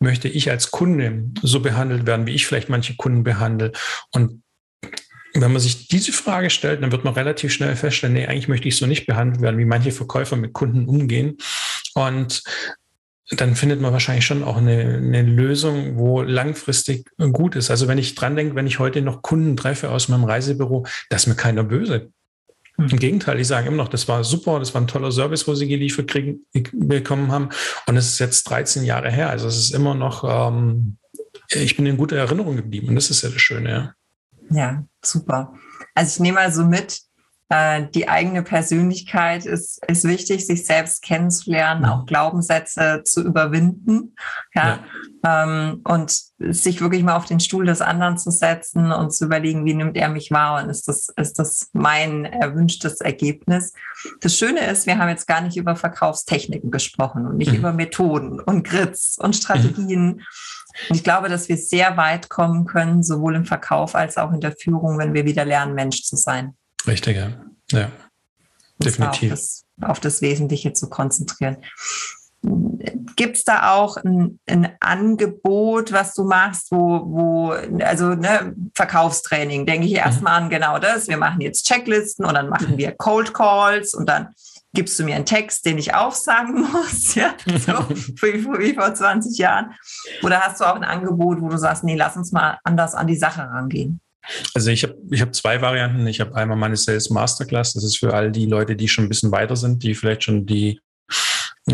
Möchte 0.00 0.28
ich 0.28 0.50
als 0.50 0.70
Kunde 0.72 1.30
so 1.42 1.60
behandelt 1.60 2.04
werden, 2.06 2.26
wie 2.26 2.34
ich 2.34 2.46
vielleicht 2.46 2.68
manche 2.68 2.96
Kunden 2.96 3.22
behandle? 3.22 3.72
Und 4.12 4.42
wenn 5.40 5.52
man 5.52 5.60
sich 5.60 5.88
diese 5.88 6.12
Frage 6.12 6.50
stellt, 6.50 6.82
dann 6.82 6.92
wird 6.92 7.04
man 7.04 7.14
relativ 7.14 7.52
schnell 7.52 7.76
feststellen, 7.76 8.14
nee, 8.14 8.26
eigentlich 8.26 8.48
möchte 8.48 8.68
ich 8.68 8.76
so 8.76 8.86
nicht 8.86 9.06
behandelt 9.06 9.40
werden, 9.40 9.58
wie 9.58 9.64
manche 9.64 9.92
Verkäufer 9.92 10.36
mit 10.36 10.52
Kunden 10.52 10.86
umgehen. 10.86 11.38
Und 11.94 12.42
dann 13.30 13.56
findet 13.56 13.80
man 13.80 13.92
wahrscheinlich 13.92 14.24
schon 14.24 14.42
auch 14.42 14.56
eine, 14.56 14.96
eine, 14.96 15.22
Lösung, 15.22 15.98
wo 15.98 16.22
langfristig 16.22 17.04
gut 17.32 17.56
ist. 17.56 17.70
Also 17.70 17.86
wenn 17.86 17.98
ich 17.98 18.14
dran 18.14 18.36
denke, 18.36 18.54
wenn 18.54 18.66
ich 18.66 18.78
heute 18.78 19.02
noch 19.02 19.20
Kunden 19.20 19.56
treffe 19.56 19.90
aus 19.90 20.08
meinem 20.08 20.24
Reisebüro, 20.24 20.86
da 21.10 21.16
ist 21.16 21.26
mir 21.26 21.34
keiner 21.34 21.62
böse. 21.62 22.10
Mhm. 22.78 22.88
Im 22.88 22.98
Gegenteil, 22.98 23.36
die 23.36 23.44
sagen 23.44 23.66
immer 23.66 23.76
noch, 23.76 23.88
das 23.88 24.08
war 24.08 24.24
super, 24.24 24.58
das 24.58 24.72
war 24.72 24.80
ein 24.80 24.86
toller 24.86 25.12
Service, 25.12 25.46
wo 25.46 25.54
sie 25.54 25.68
geliefert 25.68 26.08
kriegen, 26.08 26.40
bekommen 26.72 27.30
haben. 27.30 27.50
Und 27.86 27.96
es 27.98 28.08
ist 28.08 28.18
jetzt 28.18 28.44
13 28.44 28.84
Jahre 28.84 29.10
her. 29.10 29.28
Also 29.28 29.46
es 29.48 29.58
ist 29.58 29.74
immer 29.74 29.94
noch, 29.94 30.24
ähm, 30.24 30.96
ich 31.50 31.76
bin 31.76 31.84
in 31.84 31.98
guter 31.98 32.16
Erinnerung 32.16 32.56
geblieben. 32.56 32.88
Und 32.88 32.94
das 32.94 33.10
ist 33.10 33.22
ja 33.22 33.28
das 33.28 33.42
Schöne, 33.42 33.70
ja. 33.70 33.94
Ja, 34.50 34.84
super. 35.02 35.54
Also 35.94 36.16
ich 36.16 36.20
nehme 36.20 36.40
also 36.40 36.64
mit, 36.64 37.02
äh, 37.50 37.86
die 37.94 38.08
eigene 38.08 38.42
Persönlichkeit 38.42 39.46
ist, 39.46 39.82
ist 39.86 40.04
wichtig, 40.04 40.46
sich 40.46 40.66
selbst 40.66 41.02
kennenzulernen, 41.02 41.86
auch 41.86 42.04
Glaubenssätze 42.04 43.02
zu 43.04 43.22
überwinden. 43.24 44.14
Ja, 44.54 44.80
ja. 45.24 45.44
Ähm, 45.44 45.80
und 45.84 46.12
sich 46.38 46.80
wirklich 46.80 47.02
mal 47.02 47.16
auf 47.16 47.24
den 47.24 47.40
Stuhl 47.40 47.64
des 47.64 47.80
anderen 47.80 48.18
zu 48.18 48.30
setzen 48.30 48.92
und 48.92 49.12
zu 49.12 49.24
überlegen, 49.24 49.64
wie 49.64 49.74
nimmt 49.74 49.96
er 49.96 50.10
mich 50.10 50.30
wahr 50.30 50.62
und 50.62 50.68
ist 50.68 50.88
das, 50.88 51.08
ist 51.16 51.38
das 51.38 51.70
mein 51.72 52.26
erwünschtes 52.26 53.00
Ergebnis. 53.00 53.72
Das 54.20 54.36
Schöne 54.36 54.66
ist, 54.66 54.86
wir 54.86 54.98
haben 54.98 55.08
jetzt 55.08 55.26
gar 55.26 55.40
nicht 55.40 55.56
über 55.56 55.74
Verkaufstechniken 55.74 56.70
gesprochen 56.70 57.26
und 57.26 57.38
nicht 57.38 57.52
mhm. 57.52 57.58
über 57.58 57.72
Methoden 57.72 58.40
und 58.40 58.62
Grids 58.62 59.16
und 59.18 59.34
Strategien. 59.34 60.06
Mhm. 60.06 60.22
Und 60.88 60.96
ich 60.96 61.04
glaube, 61.04 61.28
dass 61.28 61.48
wir 61.48 61.56
sehr 61.56 61.96
weit 61.96 62.28
kommen 62.28 62.64
können, 62.64 63.02
sowohl 63.02 63.36
im 63.36 63.44
Verkauf 63.44 63.94
als 63.94 64.16
auch 64.16 64.32
in 64.32 64.40
der 64.40 64.52
Führung, 64.52 64.98
wenn 64.98 65.14
wir 65.14 65.24
wieder 65.24 65.44
lernen, 65.44 65.74
Mensch 65.74 66.02
zu 66.02 66.16
sein. 66.16 66.56
Richtig, 66.86 67.16
ja. 67.16 67.32
ja. 67.72 67.90
Definitiv. 68.78 69.32
Auf 69.32 69.38
das, 69.38 69.64
auf 69.80 70.00
das 70.00 70.22
Wesentliche 70.22 70.72
zu 70.72 70.88
konzentrieren. 70.88 71.58
Gibt 73.16 73.36
es 73.36 73.44
da 73.44 73.72
auch 73.72 73.96
ein, 73.96 74.38
ein, 74.46 74.76
Angebot, 74.78 75.90
was 75.90 76.14
du 76.14 76.22
machst, 76.22 76.70
wo, 76.70 77.02
wo 77.04 77.50
also 77.82 78.14
ne, 78.14 78.54
Verkaufstraining, 78.76 79.66
denke 79.66 79.88
ich 79.88 79.94
erstmal 79.94 80.38
mhm. 80.38 80.44
an 80.44 80.50
genau 80.50 80.78
das. 80.78 81.08
Wir 81.08 81.16
machen 81.16 81.40
jetzt 81.40 81.66
Checklisten 81.66 82.24
und 82.24 82.34
dann 82.34 82.48
machen 82.48 82.78
wir 82.78 82.92
Cold 82.92 83.34
Calls 83.34 83.92
und 83.92 84.08
dann 84.08 84.28
gibst 84.74 84.98
du 84.98 85.04
mir 85.04 85.16
einen 85.16 85.26
Text, 85.26 85.64
den 85.64 85.78
ich 85.78 85.94
aufsagen 85.94 86.60
muss, 86.72 87.14
ja, 87.14 87.34
so 87.46 87.72
wie, 87.90 88.74
vor 88.74 88.94
20 88.94 89.38
Jahren. 89.38 89.74
Oder 90.22 90.40
hast 90.40 90.60
du 90.60 90.64
auch 90.64 90.76
ein 90.76 90.84
Angebot, 90.84 91.40
wo 91.40 91.48
du 91.48 91.58
sagst, 91.58 91.84
nee, 91.84 91.96
lass 91.96 92.16
uns 92.16 92.32
mal 92.32 92.58
anders 92.64 92.94
an 92.94 93.06
die 93.06 93.16
Sache 93.16 93.42
rangehen? 93.42 94.00
Also 94.54 94.70
ich 94.70 94.82
habe 94.82 94.94
ich 95.10 95.22
hab 95.22 95.34
zwei 95.34 95.62
Varianten. 95.62 96.06
Ich 96.06 96.20
habe 96.20 96.34
einmal 96.34 96.58
meine 96.58 96.76
Sales 96.76 97.08
Masterclass. 97.08 97.72
Das 97.72 97.84
ist 97.84 97.98
für 97.98 98.12
all 98.12 98.30
die 98.30 98.44
Leute, 98.44 98.76
die 98.76 98.88
schon 98.88 99.06
ein 99.06 99.08
bisschen 99.08 99.32
weiter 99.32 99.56
sind, 99.56 99.82
die 99.82 99.94
vielleicht 99.94 100.24
schon 100.24 100.44
die 100.44 100.80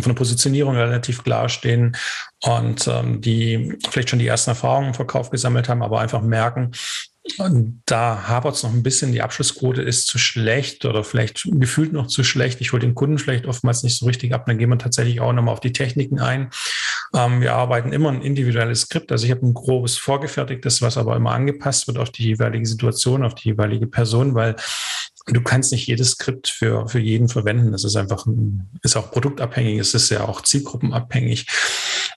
von 0.02 0.10
der 0.10 0.18
Positionierung 0.18 0.76
relativ 0.76 1.22
klar 1.22 1.48
stehen 1.48 1.96
und 2.42 2.88
ähm, 2.88 3.20
die 3.20 3.78
vielleicht 3.88 4.10
schon 4.10 4.18
die 4.18 4.26
ersten 4.26 4.50
Erfahrungen 4.50 4.88
im 4.88 4.94
Verkauf 4.94 5.30
gesammelt 5.30 5.68
haben, 5.68 5.82
aber 5.82 6.00
einfach 6.00 6.22
merken, 6.22 6.72
da 7.86 8.28
hapert 8.28 8.54
es 8.54 8.62
noch 8.62 8.72
ein 8.72 8.82
bisschen, 8.82 9.12
die 9.12 9.22
Abschlussquote 9.22 9.80
ist 9.80 10.06
zu 10.06 10.18
schlecht 10.18 10.84
oder 10.84 11.04
vielleicht 11.04 11.48
gefühlt 11.52 11.92
noch 11.92 12.06
zu 12.06 12.22
schlecht. 12.22 12.60
Ich 12.60 12.72
hole 12.72 12.80
den 12.80 12.94
Kunden 12.94 13.18
vielleicht 13.18 13.46
oftmals 13.46 13.82
nicht 13.82 13.98
so 13.98 14.04
richtig 14.06 14.34
ab. 14.34 14.44
Dann 14.46 14.58
gehen 14.58 14.68
wir 14.68 14.78
tatsächlich 14.78 15.20
auch 15.20 15.32
nochmal 15.32 15.54
auf 15.54 15.60
die 15.60 15.72
Techniken 15.72 16.20
ein. 16.20 16.50
Ähm, 17.14 17.40
wir 17.40 17.54
arbeiten 17.54 17.92
immer 17.92 18.10
ein 18.10 18.20
individuelles 18.20 18.82
Skript. 18.82 19.10
Also 19.10 19.24
ich 19.24 19.30
habe 19.30 19.46
ein 19.46 19.54
grobes 19.54 19.96
vorgefertigtes, 19.96 20.82
was 20.82 20.98
aber 20.98 21.16
immer 21.16 21.32
angepasst 21.32 21.86
wird 21.86 21.96
auf 21.96 22.10
die 22.10 22.24
jeweilige 22.24 22.66
Situation, 22.66 23.24
auf 23.24 23.34
die 23.34 23.48
jeweilige 23.48 23.86
Person, 23.86 24.34
weil 24.34 24.56
du 25.26 25.40
kannst 25.42 25.72
nicht 25.72 25.86
jedes 25.86 26.10
Skript 26.12 26.48
für, 26.48 26.86
für 26.88 27.00
jeden 27.00 27.30
verwenden. 27.30 27.72
Das 27.72 27.84
ist 27.84 27.96
einfach, 27.96 28.26
ist 28.82 28.96
auch 28.96 29.10
produktabhängig, 29.10 29.78
es 29.78 29.94
ist 29.94 30.10
ja 30.10 30.28
auch 30.28 30.42
zielgruppenabhängig. 30.42 31.46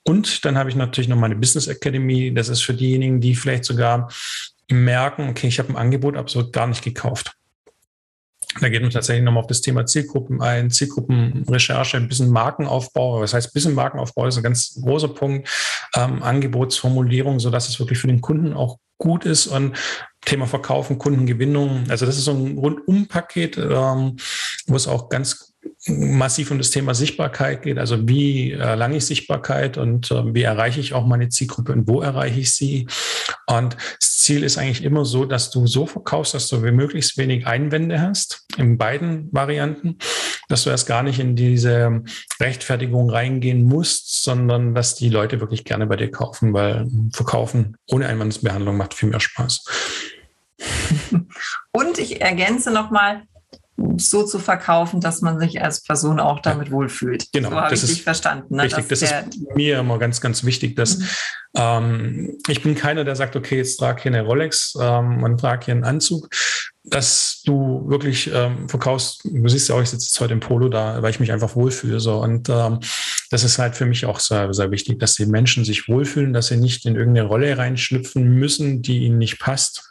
Und 0.04 0.44
dann 0.44 0.58
habe 0.58 0.68
ich 0.68 0.76
natürlich 0.76 1.08
noch 1.08 1.16
meine 1.16 1.36
Business 1.36 1.66
Academy. 1.66 2.32
Das 2.34 2.50
ist 2.50 2.62
für 2.62 2.74
diejenigen, 2.74 3.20
die 3.20 3.34
vielleicht 3.34 3.64
sogar 3.64 4.08
merken, 4.70 5.28
okay, 5.28 5.48
ich 5.48 5.58
habe 5.58 5.70
ein 5.70 5.76
Angebot 5.76 6.16
absolut 6.16 6.52
gar 6.52 6.66
nicht 6.66 6.82
gekauft. 6.82 7.34
Da 8.60 8.68
geht 8.68 8.82
man 8.82 8.90
tatsächlich 8.90 9.24
nochmal 9.24 9.42
auf 9.42 9.48
das 9.48 9.60
Thema 9.60 9.86
Zielgruppen 9.86 10.40
ein, 10.40 10.70
Zielgruppenrecherche, 10.70 11.96
ein 11.96 12.08
bisschen 12.08 12.30
Markenaufbau. 12.30 13.20
Was 13.20 13.34
heißt 13.34 13.48
ein 13.48 13.52
bisschen 13.52 13.74
Markenaufbau? 13.74 14.26
Ist 14.26 14.38
ein 14.38 14.42
ganz 14.42 14.80
großer 14.82 15.08
Punkt. 15.08 15.48
Ähm, 15.94 16.22
Angebotsformulierung, 16.22 17.40
sodass 17.40 17.68
es 17.68 17.78
wirklich 17.78 17.98
für 17.98 18.08
den 18.08 18.20
Kunden 18.20 18.54
auch 18.54 18.78
gut 18.96 19.24
ist 19.24 19.46
und 19.46 19.76
Thema 20.24 20.46
Verkaufen, 20.46 20.98
Kundengewinnung. 20.98 21.84
Also 21.88 22.04
das 22.04 22.16
ist 22.16 22.24
so 22.24 22.32
ein 22.32 22.58
Rundumpaket, 22.58 23.58
ähm, 23.58 24.16
wo 24.66 24.76
es 24.76 24.88
auch 24.88 25.08
ganz 25.08 25.54
massiv 25.86 26.50
um 26.50 26.58
das 26.58 26.70
Thema 26.70 26.94
Sichtbarkeit 26.94 27.62
geht. 27.62 27.78
Also 27.78 28.08
wie 28.08 28.52
erlange 28.52 28.96
ich 28.96 29.06
Sichtbarkeit 29.06 29.78
und 29.78 30.10
äh, 30.10 30.34
wie 30.34 30.42
erreiche 30.42 30.80
ich 30.80 30.92
auch 30.92 31.06
meine 31.06 31.28
Zielgruppe 31.28 31.72
und 31.72 31.86
wo 31.86 32.00
erreiche 32.00 32.40
ich 32.40 32.54
sie? 32.54 32.86
Und 33.46 33.76
das 34.00 34.18
Ziel 34.18 34.42
ist 34.42 34.58
eigentlich 34.58 34.82
immer 34.82 35.04
so, 35.04 35.24
dass 35.24 35.50
du 35.50 35.66
so 35.66 35.86
verkaufst, 35.86 36.34
dass 36.34 36.48
du 36.48 36.58
möglichst 36.58 37.16
wenig 37.16 37.46
Einwände 37.46 38.00
hast, 38.00 38.44
in 38.56 38.76
beiden 38.76 39.28
Varianten, 39.32 39.98
dass 40.48 40.64
du 40.64 40.70
erst 40.70 40.88
gar 40.88 41.02
nicht 41.02 41.20
in 41.20 41.36
diese 41.36 42.02
Rechtfertigung 42.40 43.08
reingehen 43.08 43.62
musst, 43.62 44.24
sondern 44.24 44.74
dass 44.74 44.96
die 44.96 45.08
Leute 45.08 45.40
wirklich 45.40 45.64
gerne 45.64 45.86
bei 45.86 45.96
dir 45.96 46.10
kaufen, 46.10 46.52
weil 46.52 46.86
Verkaufen 47.12 47.76
ohne 47.86 48.08
Einwandsbehandlung 48.08 48.76
macht 48.76 48.94
viel 48.94 49.08
mehr 49.08 49.20
Spaß. 49.20 49.64
Und 51.72 51.98
ich 51.98 52.20
ergänze 52.20 52.72
nochmal, 52.72 53.22
so 53.96 54.24
zu 54.24 54.38
verkaufen, 54.38 55.00
dass 55.00 55.20
man 55.20 55.38
sich 55.38 55.62
als 55.62 55.82
Person 55.82 56.18
auch 56.18 56.40
damit 56.40 56.68
ja. 56.68 56.72
wohlfühlt. 56.72 57.26
Genau, 57.32 57.50
so 57.50 57.56
habe 57.56 57.74
ich 57.74 57.80
dich 57.80 58.02
verstanden. 58.02 58.56
Ne? 58.56 58.64
Richtig, 58.64 58.88
das 58.88 59.02
ist 59.02 59.14
mir 59.54 59.78
immer 59.78 59.98
ganz, 59.98 60.20
ganz 60.20 60.44
wichtig, 60.44 60.76
dass 60.76 60.98
mhm. 60.98 61.06
ähm, 61.56 62.38
ich 62.48 62.62
bin 62.62 62.74
keiner, 62.74 63.04
der 63.04 63.16
sagt, 63.16 63.36
okay, 63.36 63.56
jetzt 63.56 63.76
trage 63.76 64.02
hier 64.02 64.12
eine 64.12 64.22
Rolex 64.22 64.76
ähm, 64.80 65.22
und 65.22 65.38
trage 65.38 65.66
hier 65.66 65.74
einen 65.74 65.84
Anzug, 65.84 66.28
dass 66.84 67.42
du 67.44 67.84
wirklich 67.88 68.30
ähm, 68.32 68.68
verkaufst. 68.68 69.20
Du 69.24 69.48
siehst 69.48 69.68
ja 69.68 69.76
auch, 69.76 69.82
ich 69.82 69.90
sitze 69.90 70.06
jetzt 70.06 70.20
heute 70.20 70.32
im 70.32 70.40
Polo 70.40 70.68
da, 70.68 71.02
weil 71.02 71.10
ich 71.10 71.20
mich 71.20 71.32
einfach 71.32 71.54
wohlfühle. 71.54 72.00
So. 72.00 72.20
Und 72.20 72.48
ähm, 72.48 72.80
das 73.30 73.44
ist 73.44 73.58
halt 73.58 73.76
für 73.76 73.86
mich 73.86 74.06
auch 74.06 74.18
sehr, 74.18 74.52
sehr 74.54 74.70
wichtig, 74.70 74.98
dass 74.98 75.14
die 75.14 75.26
Menschen 75.26 75.64
sich 75.64 75.88
wohlfühlen, 75.88 76.32
dass 76.32 76.48
sie 76.48 76.56
nicht 76.56 76.84
in 76.86 76.96
irgendeine 76.96 77.28
Rolle 77.28 77.56
reinschlüpfen 77.56 78.24
müssen, 78.24 78.82
die 78.82 79.04
ihnen 79.04 79.18
nicht 79.18 79.38
passt 79.38 79.88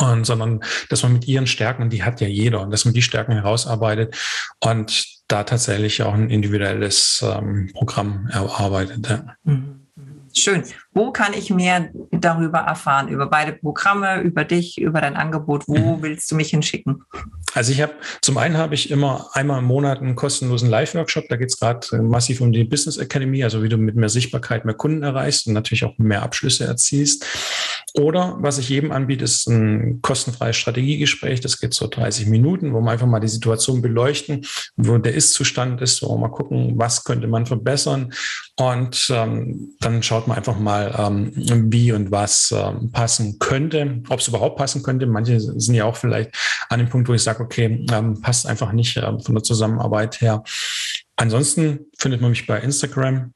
und, 0.00 0.24
sondern 0.24 0.60
dass 0.90 1.02
man 1.02 1.14
mit 1.14 1.26
ihren 1.26 1.46
Stärken, 1.46 1.82
und 1.82 1.92
die 1.92 2.02
hat 2.02 2.20
ja 2.20 2.28
jeder, 2.28 2.60
und 2.60 2.70
dass 2.70 2.84
man 2.84 2.94
die 2.94 3.02
Stärken 3.02 3.32
herausarbeitet 3.32 4.16
und 4.60 5.04
da 5.28 5.44
tatsächlich 5.44 6.02
auch 6.02 6.14
ein 6.14 6.30
individuelles 6.30 7.24
ähm, 7.26 7.70
Programm 7.72 8.28
erarbeitet. 8.32 9.08
Ja. 9.08 9.36
Mhm. 9.44 9.80
Schön. 10.36 10.62
Wo 10.92 11.10
kann 11.10 11.32
ich 11.32 11.50
mehr 11.50 11.90
darüber 12.12 12.58
erfahren? 12.58 13.08
Über 13.08 13.26
beide 13.26 13.52
Programme, 13.52 14.20
über 14.20 14.44
dich, 14.44 14.78
über 14.78 15.00
dein 15.00 15.16
Angebot? 15.16 15.66
Wo 15.66 15.96
mhm. 15.96 16.02
willst 16.02 16.30
du 16.30 16.36
mich 16.36 16.50
hinschicken? 16.50 17.02
Also 17.54 17.72
ich 17.72 17.80
habe, 17.80 17.94
zum 18.20 18.38
einen 18.38 18.56
habe 18.56 18.74
ich 18.74 18.90
immer 18.90 19.30
einmal 19.32 19.58
im 19.58 19.64
Monat 19.64 20.00
einen 20.00 20.16
kostenlosen 20.16 20.68
Live-Workshop. 20.68 21.24
Da 21.28 21.36
geht 21.36 21.48
es 21.48 21.58
gerade 21.58 22.02
massiv 22.02 22.40
um 22.40 22.52
die 22.52 22.64
Business 22.64 22.98
Academy, 22.98 23.42
also 23.42 23.62
wie 23.62 23.68
du 23.68 23.78
mit 23.78 23.96
mehr 23.96 24.08
Sichtbarkeit 24.08 24.64
mehr 24.64 24.74
Kunden 24.74 25.02
erreichst 25.02 25.46
und 25.46 25.54
natürlich 25.54 25.84
auch 25.84 25.96
mehr 25.98 26.22
Abschlüsse 26.22 26.66
erzielst. 26.66 27.24
Oder 27.94 28.36
was 28.40 28.58
ich 28.58 28.68
jedem 28.68 28.92
anbiete, 28.92 29.24
ist 29.24 29.46
ein 29.48 30.00
kostenfreies 30.02 30.56
Strategiegespräch. 30.56 31.40
Das 31.40 31.58
geht 31.58 31.72
so 31.72 31.86
30 31.86 32.26
Minuten, 32.26 32.74
wo 32.74 32.80
wir 32.80 32.90
einfach 32.90 33.06
mal 33.06 33.20
die 33.20 33.28
Situation 33.28 33.80
beleuchten, 33.80 34.44
wo 34.76 34.98
der 34.98 35.14
Ist-Zustand 35.14 35.80
ist, 35.80 36.02
wo 36.02 36.10
wir 36.10 36.18
mal 36.18 36.28
gucken, 36.28 36.74
was 36.76 37.04
könnte 37.04 37.28
man 37.28 37.46
verbessern. 37.46 38.12
Und 38.56 39.10
ähm, 39.10 39.76
dann 39.80 40.02
schaut 40.02 40.28
man 40.28 40.36
einfach 40.36 40.58
mal, 40.58 40.94
ähm, 40.98 41.32
wie 41.72 41.92
und 41.92 42.10
was 42.10 42.52
ähm, 42.52 42.92
passen 42.92 43.38
könnte, 43.38 44.02
ob 44.10 44.20
es 44.20 44.28
überhaupt 44.28 44.58
passen 44.58 44.82
könnte. 44.82 45.06
Manche 45.06 45.40
sind 45.40 45.74
ja 45.74 45.84
auch 45.84 45.96
vielleicht 45.96 46.36
an 46.68 46.80
dem 46.80 46.88
Punkt, 46.88 47.08
wo 47.08 47.14
ich 47.14 47.22
sage, 47.22 47.42
okay, 47.42 47.86
ähm, 47.90 48.20
passt 48.20 48.46
einfach 48.46 48.72
nicht 48.72 48.96
äh, 48.96 49.18
von 49.20 49.34
der 49.34 49.42
Zusammenarbeit 49.42 50.20
her. 50.20 50.42
Ansonsten 51.16 51.86
findet 51.98 52.20
man 52.20 52.30
mich 52.30 52.46
bei 52.46 52.60
Instagram 52.60 53.32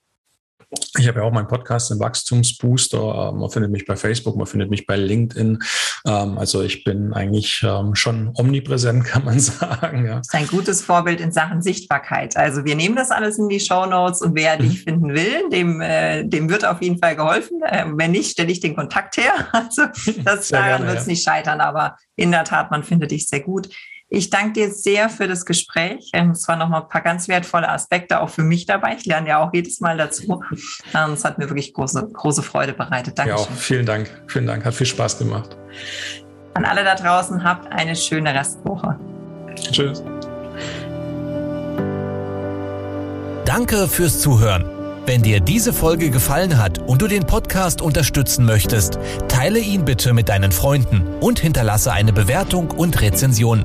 ich 0.98 1.08
habe 1.08 1.20
ja 1.20 1.24
auch 1.24 1.32
meinen 1.32 1.48
Podcast, 1.48 1.90
den 1.90 1.98
Wachstumsbooster. 2.00 3.30
Ähm, 3.30 3.40
man 3.40 3.50
findet 3.50 3.70
mich 3.70 3.86
bei 3.86 3.96
Facebook, 3.96 4.36
man 4.36 4.46
findet 4.46 4.70
mich 4.70 4.86
bei 4.86 4.96
LinkedIn. 4.96 5.58
Ähm, 6.06 6.38
also 6.38 6.62
ich 6.62 6.84
bin 6.84 7.12
eigentlich 7.12 7.64
ähm, 7.66 7.94
schon 7.94 8.32
omnipräsent, 8.34 9.04
kann 9.06 9.24
man 9.24 9.38
sagen. 9.38 10.06
Ja. 10.06 10.16
Das 10.16 10.28
ist 10.28 10.34
ein 10.34 10.46
gutes 10.46 10.82
Vorbild 10.82 11.20
in 11.20 11.32
Sachen 11.32 11.62
Sichtbarkeit. 11.62 12.36
Also 12.36 12.64
wir 12.64 12.76
nehmen 12.76 12.96
das 12.96 13.10
alles 13.10 13.38
in 13.38 13.48
die 13.48 13.60
Show 13.60 13.86
Notes 13.86 14.22
und 14.22 14.34
wer 14.34 14.56
mhm. 14.56 14.62
dich 14.62 14.82
finden 14.82 15.14
will, 15.14 15.48
dem, 15.50 15.80
äh, 15.80 16.24
dem 16.24 16.48
wird 16.50 16.64
auf 16.64 16.82
jeden 16.82 16.98
Fall 16.98 17.16
geholfen. 17.16 17.60
Äh, 17.64 17.84
wenn 17.94 18.12
nicht, 18.12 18.32
stelle 18.32 18.50
ich 18.50 18.60
den 18.60 18.74
Kontakt 18.74 19.16
her. 19.16 19.32
Also 19.52 19.82
das 20.24 20.48
daran 20.48 20.86
wird 20.86 20.98
es 20.98 21.06
ja. 21.06 21.10
nicht 21.10 21.24
scheitern, 21.24 21.60
aber 21.60 21.96
in 22.16 22.30
der 22.32 22.44
Tat, 22.44 22.70
man 22.70 22.82
findet 22.82 23.10
dich 23.10 23.26
sehr 23.26 23.40
gut. 23.40 23.68
Ich 24.14 24.28
danke 24.28 24.52
dir 24.52 24.70
sehr 24.70 25.08
für 25.08 25.26
das 25.26 25.46
Gespräch. 25.46 26.10
Ähm, 26.12 26.32
es 26.32 26.46
waren 26.46 26.58
nochmal 26.58 26.82
ein 26.82 26.88
paar 26.88 27.00
ganz 27.00 27.28
wertvolle 27.28 27.70
Aspekte 27.70 28.20
auch 28.20 28.28
für 28.28 28.42
mich 28.42 28.66
dabei. 28.66 28.94
Ich 28.94 29.06
lerne 29.06 29.30
ja 29.30 29.42
auch 29.42 29.54
jedes 29.54 29.80
Mal 29.80 29.96
dazu. 29.96 30.42
Ähm, 30.94 31.14
es 31.14 31.24
hat 31.24 31.38
mir 31.38 31.48
wirklich 31.48 31.72
große, 31.72 32.10
große 32.12 32.42
Freude 32.42 32.74
bereitet. 32.74 33.18
Danke. 33.18 33.30
Ja, 33.30 33.36
auch 33.36 33.50
vielen 33.50 33.86
Dank. 33.86 34.10
Vielen 34.26 34.46
Dank. 34.46 34.66
Hat 34.66 34.74
viel 34.74 34.86
Spaß 34.86 35.18
gemacht. 35.18 35.56
An 36.52 36.66
alle 36.66 36.84
da 36.84 36.94
draußen, 36.94 37.42
habt 37.42 37.72
eine 37.72 37.96
schöne 37.96 38.34
Restwoche. 38.34 39.00
Tschüss. 39.54 40.04
Danke 43.46 43.88
fürs 43.88 44.20
Zuhören. 44.20 44.66
Wenn 45.06 45.22
dir 45.22 45.40
diese 45.40 45.72
Folge 45.72 46.10
gefallen 46.10 46.58
hat 46.58 46.78
und 46.78 47.00
du 47.00 47.08
den 47.08 47.24
Podcast 47.24 47.80
unterstützen 47.80 48.44
möchtest, 48.44 48.98
teile 49.28 49.58
ihn 49.58 49.86
bitte 49.86 50.12
mit 50.12 50.28
deinen 50.28 50.52
Freunden 50.52 51.02
und 51.20 51.40
hinterlasse 51.40 51.92
eine 51.92 52.12
Bewertung 52.12 52.70
und 52.70 53.00
Rezension. 53.00 53.64